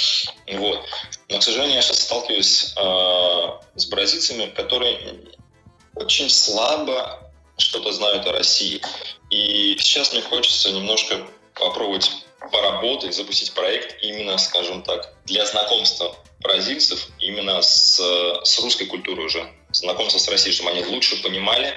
вот. 0.53 0.85
Но, 1.29 1.39
к 1.39 1.43
сожалению, 1.43 1.75
я 1.75 1.81
сейчас 1.81 1.99
сталкиваюсь 1.99 2.73
э, 2.75 3.79
с 3.79 3.85
бразильцами, 3.87 4.47
которые 4.47 5.19
очень 5.95 6.29
слабо 6.29 7.24
что-то 7.57 7.91
знают 7.91 8.25
о 8.27 8.31
России. 8.31 8.81
И 9.29 9.77
сейчас 9.79 10.13
мне 10.13 10.21
хочется 10.21 10.71
немножко 10.71 11.27
попробовать 11.53 12.11
поработать, 12.51 13.15
запустить 13.15 13.53
проект 13.53 14.03
именно, 14.03 14.37
скажем 14.37 14.83
так, 14.83 15.13
для 15.25 15.45
знакомства 15.45 16.15
бразильцев 16.39 17.07
именно 17.19 17.61
с, 17.61 17.99
с 18.43 18.59
русской 18.59 18.85
культурой 18.85 19.25
уже, 19.25 19.51
знакомство 19.71 20.19
с 20.19 20.27
Россией, 20.27 20.53
чтобы 20.53 20.71
они 20.71 20.83
лучше 20.85 21.21
понимали 21.23 21.73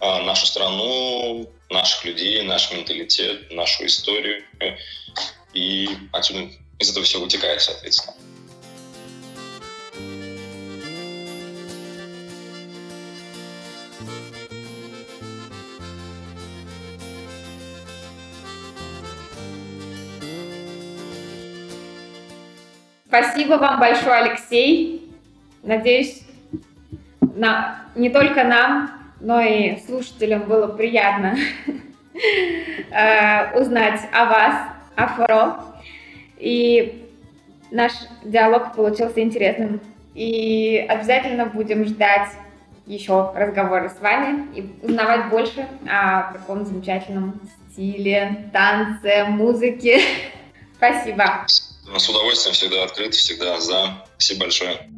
а, 0.00 0.20
нашу 0.22 0.46
страну, 0.46 1.50
наших 1.68 2.04
людей, 2.04 2.42
наш 2.42 2.70
менталитет, 2.72 3.50
нашу 3.52 3.86
историю. 3.86 4.42
И 5.52 5.88
отсюда 6.12 6.50
из 6.78 6.90
этого 6.90 7.04
все 7.04 7.20
вытекает, 7.20 7.62
соответственно. 7.62 8.14
Спасибо 23.10 23.54
вам 23.54 23.80
большое, 23.80 24.22
Алексей. 24.22 25.12
Надеюсь, 25.64 26.22
на, 27.20 27.80
не 27.96 28.08
только 28.08 28.44
нам, 28.44 28.92
но 29.18 29.40
и 29.40 29.78
слушателям 29.84 30.42
было 30.42 30.68
приятно 30.68 31.34
э, 32.92 33.60
узнать 33.60 34.00
о 34.12 34.26
вас, 34.26 34.54
о 34.94 35.08
Фаро. 35.08 35.56
И 36.38 37.04
наш 37.72 37.90
диалог 38.24 38.76
получился 38.76 39.20
интересным. 39.20 39.80
И 40.14 40.86
обязательно 40.88 41.46
будем 41.46 41.86
ждать 41.86 42.28
еще 42.86 43.32
разговоры 43.34 43.88
с 43.88 44.00
вами 44.00 44.46
и 44.54 44.72
узнавать 44.84 45.30
больше 45.30 45.66
о 45.84 46.32
таком 46.32 46.64
замечательном 46.64 47.40
стиле, 47.72 48.48
танце, 48.52 49.24
музыке. 49.24 50.00
Спасибо. 50.76 51.44
С 51.98 52.08
удовольствием 52.08 52.54
всегда 52.54 52.84
открыт, 52.84 53.14
всегда 53.14 53.60
за. 53.60 54.04
Спасибо 54.16 54.40
большое. 54.40 54.90